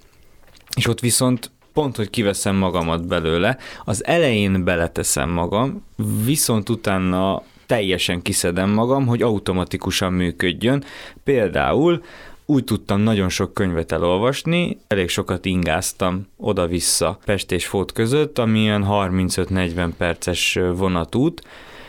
És 0.76 0.88
ott 0.88 1.00
viszont 1.00 1.52
pont, 1.78 1.96
hogy 1.96 2.10
kiveszem 2.10 2.56
magamat 2.56 3.08
belőle, 3.08 3.58
az 3.86 4.06
elején 4.06 4.64
beleteszem 4.64 5.30
magam, 5.30 5.84
viszont 6.26 6.70
utána 6.70 7.42
teljesen 7.66 8.22
kiszedem 8.22 8.70
magam, 8.70 9.06
hogy 9.06 9.22
automatikusan 9.22 10.14
működjön. 10.14 10.84
Például 11.24 12.04
úgy 12.46 12.64
tudtam 12.64 13.00
nagyon 13.00 13.30
sok 13.30 13.54
könyvet 13.54 13.92
elolvasni, 13.92 14.78
elég 14.88 15.10
sokat 15.10 15.46
ingáztam 15.46 16.28
oda-vissza 16.38 17.20
Pest 17.26 17.52
és 17.52 17.68
Fót 17.68 17.92
között, 17.92 18.40
ami 18.40 18.60
ilyen 18.60 18.86
35-40 18.90 19.90
perces 19.98 20.60
vonatút, 20.76 21.42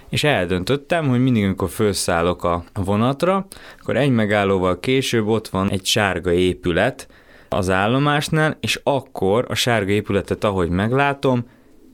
és 0.09 0.25
eldöntöttem, 0.25 1.09
hogy 1.09 1.23
mindig, 1.23 1.45
amikor 1.45 1.69
felszállok 1.69 2.45
a 2.45 2.65
vonatra, 2.75 3.47
akkor 3.81 3.97
egy 3.97 4.11
megállóval 4.11 4.81
később 4.81 5.27
ott 5.27 5.49
van 5.49 5.71
egy 5.71 5.85
sárga 5.87 6.33
épület 6.33 7.09
az 7.49 7.71
állomásnál, 7.71 8.57
és 8.61 8.81
akkor 8.83 9.45
a 9.49 9.55
sárga 9.55 9.91
épületet, 9.91 10.45
ahogy 10.45 10.69
meglátom, 10.69 11.47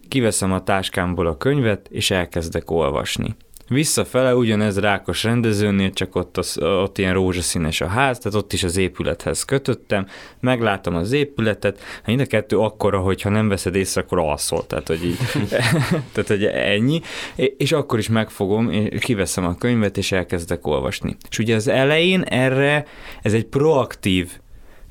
kiveszem 0.09 0.53
a 0.53 0.63
táskámból 0.63 1.27
a 1.27 1.37
könyvet, 1.37 1.89
és 1.91 2.11
elkezdek 2.11 2.71
olvasni. 2.71 3.37
Visszafele 3.69 4.37
ugyanez 4.37 4.79
Rákos 4.79 5.25
rendezőnél, 5.25 5.93
csak 5.93 6.17
ott, 6.17 6.37
az, 6.39 6.59
ott 6.63 6.99
ilyen 6.99 7.13
rózsaszínes 7.13 7.81
a 7.81 7.87
ház, 7.87 8.19
tehát 8.19 8.39
ott 8.39 8.53
is 8.53 8.65
az 8.65 8.77
épülethez 8.77 9.45
kötöttem, 9.45 10.07
meglátom 10.41 10.95
az 10.95 11.13
épületet, 11.13 11.81
hát 11.81 12.07
mind 12.07 12.21
a 12.21 12.27
kettő 12.27 12.59
akkora, 12.59 12.99
hogy 12.99 13.23
ha 13.23 13.29
nem 13.29 13.49
veszed 13.49 13.75
észre, 13.75 14.01
akkor 14.01 14.19
alszol, 14.19 14.67
tehát 14.67 14.89
hogy, 14.89 15.05
így, 15.05 15.19
tehát, 16.13 16.27
hogy 16.27 16.45
ennyi, 16.45 17.01
és 17.57 17.73
akkor 17.73 17.99
is 17.99 18.09
megfogom, 18.09 18.71
és 18.71 19.01
kiveszem 19.01 19.47
a 19.47 19.55
könyvet, 19.55 19.97
és 19.97 20.13
elkezdek 20.13 20.67
olvasni. 20.67 21.17
És 21.31 21.39
ugye 21.39 21.55
az 21.55 21.69
elején 21.69 22.23
erre, 22.23 22.87
ez 23.23 23.33
egy 23.33 23.47
proaktív 23.47 24.31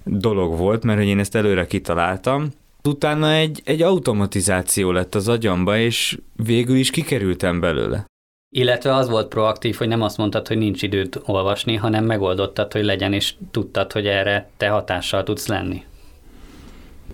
dolog 0.04 0.58
volt, 0.58 0.84
mert 0.84 1.00
hogy 1.00 1.08
én 1.08 1.20
ezt 1.20 1.36
előre 1.36 1.66
kitaláltam, 1.66 2.50
utána 2.84 3.32
egy, 3.32 3.62
egy 3.64 3.82
automatizáció 3.82 4.92
lett 4.92 5.16
az 5.16 5.28
agyamba, 5.28 5.78
és 5.78 6.18
végül 6.36 6.76
is 6.76 6.90
kikerültem 6.90 7.60
belőle. 7.60 8.06
Illetve 8.56 8.96
az 8.96 9.10
volt 9.10 9.28
proaktív, 9.28 9.76
hogy 9.76 9.88
nem 9.88 10.02
azt 10.02 10.18
mondtad, 10.18 10.48
hogy 10.48 10.58
nincs 10.58 10.82
időt 10.82 11.22
olvasni, 11.26 11.76
hanem 11.76 12.06
megoldottad, 12.06 12.72
hogy 12.72 12.84
legyen, 12.84 13.14
és 13.14 13.34
tudtad, 13.52 13.92
hogy 13.92 14.08
erre 14.08 14.50
te 14.58 14.70
hatással 14.70 15.24
tudsz 15.24 15.48
lenni. 15.48 15.84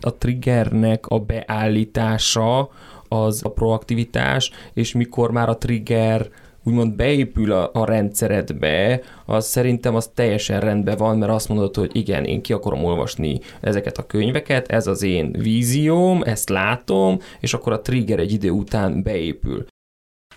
A 0.02 0.14
triggernek 0.14 1.08
a 1.08 1.20
beállítása 1.20 2.70
az 3.08 3.42
a 3.44 3.52
proaktivitás, 3.52 4.52
és 4.74 4.94
mikor 4.94 5.32
már 5.32 5.50
a 5.50 5.58
trigger 5.58 6.30
úgymond 6.70 6.96
beépül 6.96 7.52
a, 7.52 7.70
a 7.74 7.86
rendszeredbe, 7.86 9.02
az 9.26 9.46
szerintem 9.46 9.96
az 9.96 10.08
teljesen 10.14 10.60
rendben 10.60 10.98
van, 10.98 11.18
mert 11.18 11.32
azt 11.32 11.50
mondod, 11.50 11.76
hogy 11.76 11.90
igen, 11.94 12.26
én 12.26 12.42
ki 12.42 12.54
akarom 12.54 12.84
olvasni 12.84 13.40
ezeket 13.62 13.98
a 13.98 14.06
könyveket, 14.06 14.68
ez 14.68 14.88
az 14.88 15.04
én 15.04 15.32
vízióm, 15.32 16.22
ezt 16.24 16.50
látom, 16.50 17.20
és 17.40 17.54
akkor 17.54 17.74
a 17.74 17.82
trigger 17.82 18.20
egy 18.20 18.32
idő 18.32 18.50
után 18.50 19.04
beépül 19.04 19.66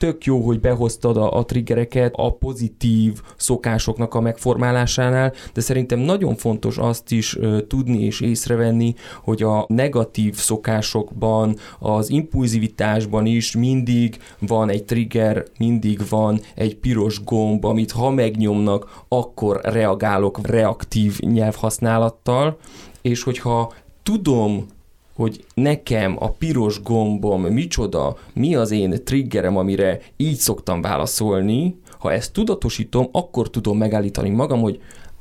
tök 0.02 0.24
jó, 0.24 0.40
hogy 0.40 0.60
behoztad 0.60 1.16
a, 1.16 1.36
a 1.38 1.44
triggereket 1.44 2.14
a 2.16 2.32
pozitív 2.32 3.20
szokásoknak 3.36 4.14
a 4.14 4.20
megformálásánál, 4.20 5.32
de 5.52 5.60
szerintem 5.60 5.98
nagyon 5.98 6.34
fontos 6.34 6.78
azt 6.78 7.10
is 7.10 7.36
ö, 7.36 7.60
tudni 7.66 7.98
és 8.04 8.20
észrevenni, 8.20 8.94
hogy 9.22 9.42
a 9.42 9.64
negatív 9.68 10.34
szokásokban, 10.34 11.56
az 11.78 12.10
impulzivitásban 12.10 13.26
is 13.26 13.56
mindig 13.56 14.18
van 14.38 14.70
egy 14.70 14.84
trigger, 14.84 15.44
mindig 15.58 16.00
van 16.08 16.40
egy 16.54 16.76
piros 16.76 17.24
gomb, 17.24 17.64
amit 17.64 17.90
ha 17.90 18.10
megnyomnak, 18.10 19.02
akkor 19.08 19.60
reagálok 19.62 20.46
reaktív 20.46 21.18
nyelvhasználattal, 21.18 22.58
és 23.02 23.22
hogyha 23.22 23.72
tudom, 24.02 24.66
hogy 25.14 25.44
nekem 25.54 26.16
a 26.18 26.30
piros 26.30 26.82
gombom 26.82 27.42
micsoda, 27.42 28.16
mi 28.34 28.54
az 28.54 28.70
én 28.70 29.04
triggerem, 29.04 29.56
amire 29.56 30.00
így 30.16 30.36
szoktam 30.36 30.80
válaszolni, 30.80 31.80
ha 31.98 32.12
ezt 32.12 32.32
tudatosítom, 32.32 33.08
akkor 33.12 33.50
tudom 33.50 33.78
megállítani 33.78 34.30
magam, 34.30 34.60
hogy 34.60 34.80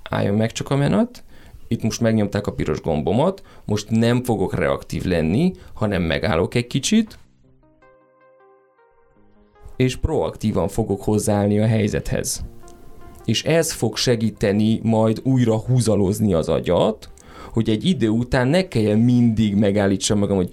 álljon 0.09 0.35
meg 0.35 0.51
csak 0.51 0.69
a 0.69 0.75
menet, 0.75 1.23
itt 1.71 1.83
most 1.83 2.01
megnyomták 2.01 2.47
a 2.47 2.53
piros 2.53 2.81
gombomat, 2.81 3.43
most 3.65 3.89
nem 3.89 4.23
fogok 4.23 4.55
reaktív 4.55 5.03
lenni, 5.03 5.53
hanem 5.73 6.01
megállok 6.01 6.55
egy 6.55 6.67
kicsit, 6.67 7.17
és 9.75 9.95
proaktívan 9.95 10.67
fogok 10.67 11.03
hozzáállni 11.03 11.59
a 11.59 11.65
helyzethez. 11.65 12.45
És 13.25 13.43
ez 13.43 13.71
fog 13.71 13.97
segíteni 13.97 14.79
majd 14.83 15.19
újra 15.23 15.57
húzalozni 15.57 16.33
az 16.33 16.49
agyat, 16.49 17.09
hogy 17.51 17.69
egy 17.69 17.85
idő 17.85 18.09
után 18.09 18.47
ne 18.47 18.67
kelljen 18.67 18.99
mindig 18.99 19.55
megállítsam 19.55 20.19
magam, 20.19 20.35
hogy 20.35 20.49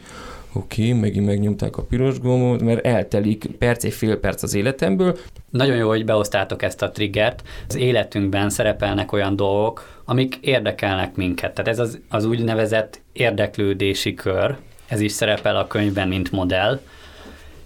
oké, 0.52 0.88
okay, 0.88 1.00
megint 1.00 1.26
megnyomták 1.26 1.76
a 1.76 1.82
piros 1.82 2.20
gombot, 2.20 2.62
mert 2.62 2.86
eltelik 2.86 3.46
perc, 3.58 3.84
egy 3.84 3.92
fél 3.92 4.16
perc 4.16 4.42
az 4.42 4.54
életemből. 4.54 5.16
Nagyon 5.50 5.76
jó, 5.76 5.88
hogy 5.88 6.04
beosztátok 6.04 6.62
ezt 6.62 6.82
a 6.82 6.90
triggert. 6.90 7.42
Az 7.68 7.76
életünkben 7.76 8.50
szerepelnek 8.50 9.12
olyan 9.12 9.36
dolgok, 9.36 10.00
amik 10.04 10.38
érdekelnek 10.40 11.14
minket. 11.16 11.54
Tehát 11.54 11.70
ez 11.70 11.78
az, 11.78 11.98
az 12.08 12.24
úgynevezett 12.24 13.00
érdeklődési 13.12 14.14
kör, 14.14 14.56
ez 14.86 15.00
is 15.00 15.12
szerepel 15.12 15.56
a 15.56 15.66
könyvben, 15.66 16.08
mint 16.08 16.32
modell, 16.32 16.80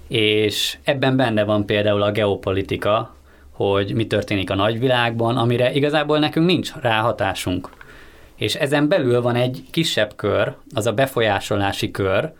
és 0.09 0.79
ebben 0.83 1.17
benne 1.17 1.45
van 1.45 1.67
például 1.67 2.03
a 2.03 2.13
geopolitika, 2.13 3.15
hogy 3.51 3.95
mi 3.95 4.07
történik 4.07 4.51
a 4.51 4.55
nagyvilágban, 4.55 5.37
amire 5.37 5.73
igazából 5.73 6.19
nekünk 6.19 6.47
nincs 6.47 6.73
ráhatásunk. 6.81 7.69
És 8.43 8.55
ezen 8.55 8.89
belül 8.89 9.21
van 9.21 9.35
egy 9.35 9.65
kisebb 9.71 10.13
kör, 10.17 10.55
az 10.75 10.87
a 10.87 10.93
befolyásolási 10.93 11.91
kör, 11.91 12.33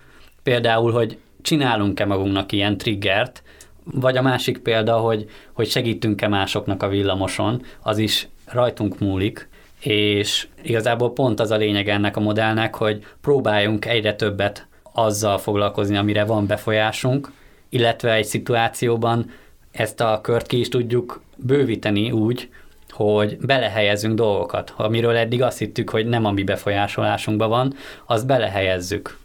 például, 0.43 0.93
hogy 0.93 1.19
csinálunk-e 1.43 2.05
magunknak 2.05 2.53
ilyen 2.53 2.77
triggert, 2.77 3.43
vagy 3.85 4.17
a 4.17 4.23
másik 4.23 4.59
példa, 4.59 4.97
hogy, 4.97 5.31
hogy 5.53 5.69
segítünk-e 5.69 6.29
másoknak 6.29 6.83
a 6.83 6.89
villamoson, 6.89 7.63
az 7.83 7.99
is 7.99 8.29
rajtunk 8.45 8.99
múlik, 8.99 9.49
és 9.81 10.49
igazából 10.63 11.13
pont 11.13 11.41
az 11.41 11.51
a 11.51 11.57
lényeg 11.57 11.89
ennek 11.89 12.17
a 12.17 12.21
modellnek, 12.21 12.75
hogy 12.75 13.05
próbáljunk 13.21 13.85
egyre 13.85 14.15
többet 14.15 14.67
azzal 14.93 15.39
foglalkozni, 15.39 15.97
amire 15.97 16.25
van 16.25 16.47
befolyásunk, 16.47 17.33
illetve 17.69 18.13
egy 18.13 18.27
szituációban 18.27 19.31
ezt 19.73 20.01
a 20.01 20.21
kört 20.23 20.47
ki 20.47 20.59
is 20.59 20.69
tudjuk 20.69 21.23
bővíteni 21.37 22.11
úgy, 22.11 22.49
hogy 22.93 23.37
belehelyezünk 23.39 24.15
dolgokat, 24.15 24.73
amiről 24.77 25.17
eddig 25.17 25.43
azt 25.43 25.59
hittük, 25.59 25.91
hogy 25.91 26.07
nem 26.07 26.25
a 26.25 26.33
mi 26.33 26.43
befolyásolásunkban 26.43 27.49
van, 27.49 27.75
azt 28.07 28.27
belehelyezzük. 28.27 29.19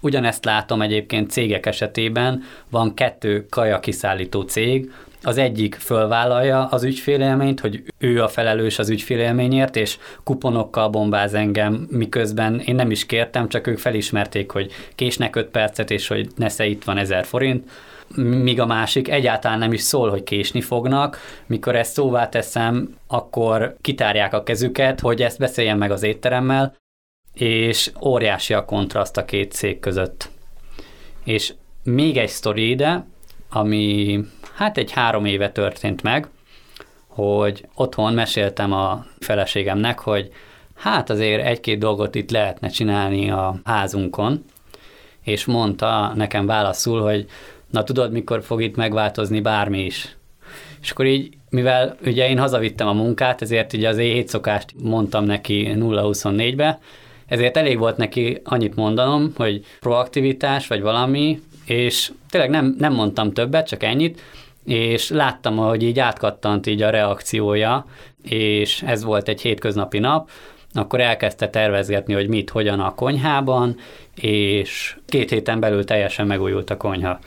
Ugyanezt 0.00 0.44
látom 0.44 0.82
egyébként 0.82 1.30
cégek 1.30 1.66
esetében, 1.66 2.42
van 2.70 2.94
kettő 2.94 3.46
kaja 3.50 3.80
kiszállító 3.80 4.42
cég, 4.42 4.92
az 5.22 5.38
egyik 5.38 5.74
fölvállalja 5.74 6.66
az 6.66 6.84
ügyfélélményt, 6.84 7.60
hogy 7.60 7.82
ő 7.98 8.22
a 8.22 8.28
felelős 8.28 8.78
az 8.78 8.90
ügyfélélményért, 8.90 9.76
és 9.76 9.98
kuponokkal 10.24 10.88
bombáz 10.88 11.34
engem, 11.34 11.86
miközben 11.90 12.60
én 12.60 12.74
nem 12.74 12.90
is 12.90 13.06
kértem, 13.06 13.48
csak 13.48 13.66
ők 13.66 13.78
felismerték, 13.78 14.50
hogy 14.50 14.70
késnek 14.94 15.36
5 15.36 15.48
percet, 15.48 15.90
és 15.90 16.08
hogy 16.08 16.28
nesze 16.36 16.66
itt 16.66 16.84
van 16.84 16.98
1000 16.98 17.24
forint 17.24 17.70
míg 18.16 18.60
a 18.60 18.66
másik 18.66 19.08
egyáltalán 19.08 19.58
nem 19.58 19.72
is 19.72 19.80
szól, 19.80 20.10
hogy 20.10 20.22
késni 20.22 20.60
fognak. 20.60 21.18
Mikor 21.46 21.76
ezt 21.76 21.92
szóvá 21.92 22.28
teszem, 22.28 22.96
akkor 23.06 23.76
kitárják 23.80 24.34
a 24.34 24.42
kezüket, 24.42 25.00
hogy 25.00 25.22
ezt 25.22 25.38
beszéljen 25.38 25.78
meg 25.78 25.90
az 25.90 26.02
étteremmel, 26.02 26.76
és 27.34 27.90
óriási 28.04 28.54
a 28.54 28.64
kontraszt 28.64 29.16
a 29.16 29.24
két 29.24 29.52
cég 29.52 29.80
között. 29.80 30.30
És 31.24 31.54
még 31.82 32.16
egy 32.16 32.28
sztori 32.28 32.70
ide, 32.70 33.06
ami 33.50 34.18
hát 34.54 34.78
egy 34.78 34.90
három 34.90 35.24
éve 35.24 35.50
történt 35.50 36.02
meg, 36.02 36.28
hogy 37.06 37.66
otthon 37.74 38.12
meséltem 38.12 38.72
a 38.72 39.04
feleségemnek, 39.20 39.98
hogy 39.98 40.30
hát 40.74 41.10
azért 41.10 41.44
egy-két 41.44 41.78
dolgot 41.78 42.14
itt 42.14 42.30
lehetne 42.30 42.68
csinálni 42.68 43.30
a 43.30 43.54
házunkon, 43.64 44.44
és 45.22 45.44
mondta 45.44 46.12
nekem 46.14 46.46
válaszul, 46.46 47.02
hogy 47.02 47.26
na 47.72 47.82
tudod, 47.82 48.12
mikor 48.12 48.42
fog 48.42 48.62
itt 48.62 48.76
megváltozni 48.76 49.40
bármi 49.40 49.84
is. 49.84 50.16
És 50.82 50.90
akkor 50.90 51.06
így, 51.06 51.34
mivel 51.50 51.96
ugye 52.04 52.28
én 52.28 52.38
hazavittem 52.38 52.88
a 52.88 52.92
munkát, 52.92 53.42
ezért 53.42 53.72
ugye 53.72 53.88
az 53.88 53.98
éjszokást 53.98 54.74
mondtam 54.82 55.24
neki 55.24 55.72
0-24-be, 55.74 56.78
ezért 57.26 57.56
elég 57.56 57.78
volt 57.78 57.96
neki 57.96 58.40
annyit 58.44 58.74
mondanom, 58.74 59.32
hogy 59.36 59.64
proaktivitás 59.80 60.66
vagy 60.66 60.80
valami, 60.80 61.40
és 61.64 62.12
tényleg 62.30 62.50
nem, 62.50 62.74
nem 62.78 62.92
mondtam 62.92 63.32
többet, 63.32 63.68
csak 63.68 63.82
ennyit, 63.82 64.20
és 64.64 65.10
láttam, 65.10 65.56
hogy 65.56 65.82
így 65.82 65.98
átkattant 65.98 66.66
így 66.66 66.82
a 66.82 66.90
reakciója, 66.90 67.86
és 68.22 68.82
ez 68.82 69.04
volt 69.04 69.28
egy 69.28 69.40
hétköznapi 69.40 69.98
nap, 69.98 70.30
akkor 70.72 71.00
elkezdte 71.00 71.48
tervezgetni, 71.48 72.14
hogy 72.14 72.28
mit, 72.28 72.50
hogyan 72.50 72.80
a 72.80 72.94
konyhában, 72.94 73.76
és 74.14 74.96
két 75.06 75.30
héten 75.30 75.60
belül 75.60 75.84
teljesen 75.84 76.26
megújult 76.26 76.70
a 76.70 76.76
konyha. 76.76 77.18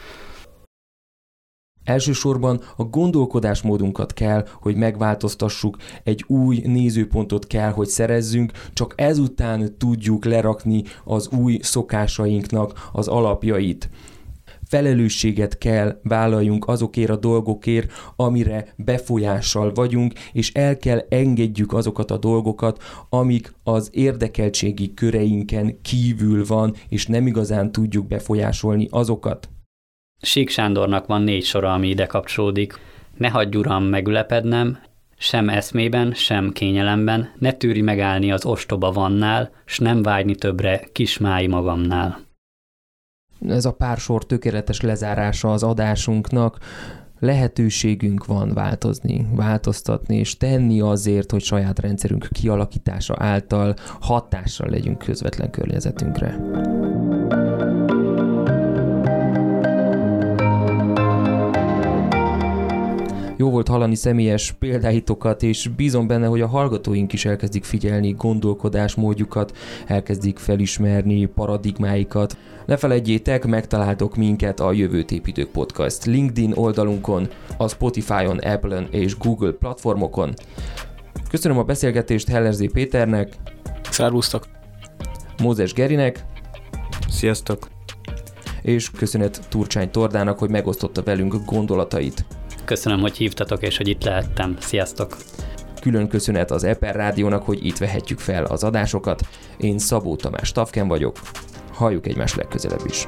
Elsősorban 1.86 2.62
a 2.76 2.84
gondolkodásmódunkat 2.84 4.14
kell, 4.14 4.46
hogy 4.62 4.76
megváltoztassuk, 4.76 5.78
egy 6.04 6.24
új 6.28 6.62
nézőpontot 6.66 7.48
kell, 7.48 7.72
hogy 7.72 7.88
szerezzünk, 7.88 8.52
csak 8.74 8.94
ezután 8.98 9.78
tudjuk 9.78 10.26
lerakni 10.26 10.84
az 11.04 11.30
új 11.30 11.60
szokásainknak 11.62 12.90
az 12.92 13.08
alapjait 13.08 13.90
felelősséget 14.68 15.58
kell 15.58 16.00
vállaljunk 16.04 16.68
azokért 16.68 17.10
a 17.10 17.16
dolgokért, 17.16 17.92
amire 18.16 18.74
befolyással 18.76 19.72
vagyunk, 19.74 20.14
és 20.32 20.52
el 20.54 20.78
kell 20.78 21.06
engedjük 21.10 21.74
azokat 21.74 22.12
a 22.12 22.18
dolgokat, 22.18 22.84
amik 23.10 23.54
az 23.64 23.90
érdekeltségi 23.92 24.94
köreinken 24.94 25.82
kívül 25.82 26.46
van, 26.46 26.74
és 26.90 27.08
nem 27.08 27.28
igazán 27.28 27.72
tudjuk 27.72 28.08
befolyásolni 28.08 28.88
azokat. 28.92 29.50
Sík 30.22 30.50
Sándornak 30.50 31.06
van 31.06 31.22
négy 31.22 31.44
sora, 31.44 31.74
ami 31.74 31.88
ide 31.88 32.06
kapcsolódik. 32.06 32.80
Ne 33.18 33.30
hagyj 33.30 33.58
uram 33.58 33.84
megülepednem, 33.84 34.80
sem 35.18 35.50
eszmében, 35.50 36.14
sem 36.14 36.52
kényelemben, 36.52 37.32
ne 37.40 37.52
tűri 37.52 37.82
megállni 37.82 38.32
az 38.32 38.46
ostoba 38.46 38.92
vannál, 38.92 39.52
s 39.66 39.80
nem 39.80 40.02
vágyni 40.02 40.36
többre 40.36 40.84
kismái 40.92 41.48
magamnál. 41.48 42.20
Ez 43.48 43.66
a 43.66 43.74
pár 43.74 43.98
sor 43.98 44.26
tökéletes 44.26 44.82
lezárása 44.82 45.52
az 45.52 45.64
adásunknak, 45.64 46.58
lehetőségünk 47.20 48.26
van 48.26 48.54
változni, 48.54 49.28
változtatni, 49.36 50.18
és 50.18 50.38
tenni 50.38 50.82
azért, 50.82 51.32
hogy 51.32 51.42
saját 51.42 51.80
rendszerünk 51.80 52.28
kialakítása 52.32 53.16
által 53.18 53.74
hatással 54.00 54.70
legyünk 54.70 54.98
közvetlen 54.98 55.50
környezetünkre. 55.50 56.40
Jó 63.38 63.50
volt 63.50 63.68
hallani 63.68 63.96
személyes 63.96 64.52
példáitokat, 64.52 65.44
és 65.44 65.68
bízom 65.68 66.08
benne, 66.08 66.26
hogy 66.26 66.42
a 66.42 66.48
hallgatóink 66.48 67.14
is 67.14 67.26
elkezdik 67.26 67.64
figyelni 67.64 68.12
gondolkodásmódjukat, 68.12 69.58
elkezdik 69.88 70.38
felismerni 70.38 71.26
paradigmáikat. 71.26 72.38
Ne 72.66 72.78
felejtjétek, 72.78 73.46
megtaláltok 73.46 74.16
minket 74.16 74.60
a 74.60 74.72
Jövőt 74.72 75.12
építők 75.12 75.52
podcast 75.52 76.06
LinkedIn 76.06 76.52
oldalunkon, 76.56 77.28
a 77.58 77.68
Spotify-on, 77.68 78.38
Apple-on 78.38 78.88
és 78.92 79.18
Google 79.18 79.52
platformokon. 79.52 80.34
Köszönöm 81.30 81.58
a 81.58 81.64
beszélgetést 81.64 82.30
Hellerzé 82.30 82.68
Péternek, 82.68 83.34
Szervusztok! 83.90 84.48
Mózes 85.42 85.74
Gerinek, 85.74 86.26
Sziasztok! 87.10 87.68
és 88.62 88.92
köszönet 88.92 89.42
Turcsány 89.50 89.90
Tordának, 89.92 90.40
hogy 90.40 90.50
megosztotta 90.50 91.04
velünk 91.04 91.36
gondolatait. 91.46 92.26
Köszönöm, 92.66 93.00
hogy 93.00 93.18
hívtatok, 93.18 93.62
és 93.62 93.78
hogy 93.78 93.88
itt 93.88 94.04
lehettem. 94.04 94.56
Sziasztok! 94.60 95.18
Külön 95.82 96.08
köszönet 96.08 96.52
az 96.52 96.64
Eper 96.64 96.96
Rádiónak, 96.96 97.44
hogy 97.44 97.66
itt 97.66 97.78
vehetjük 97.78 98.20
fel 98.20 98.46
az 98.46 98.64
adásokat. 98.64 99.22
Én 99.58 99.78
Szabó 99.78 100.16
Tamás 100.16 100.52
Tavken 100.52 100.88
vagyok. 100.88 101.20
Halljuk 101.74 102.08
egymás 102.08 102.36
legközelebb 102.36 102.82
is. 102.86 103.06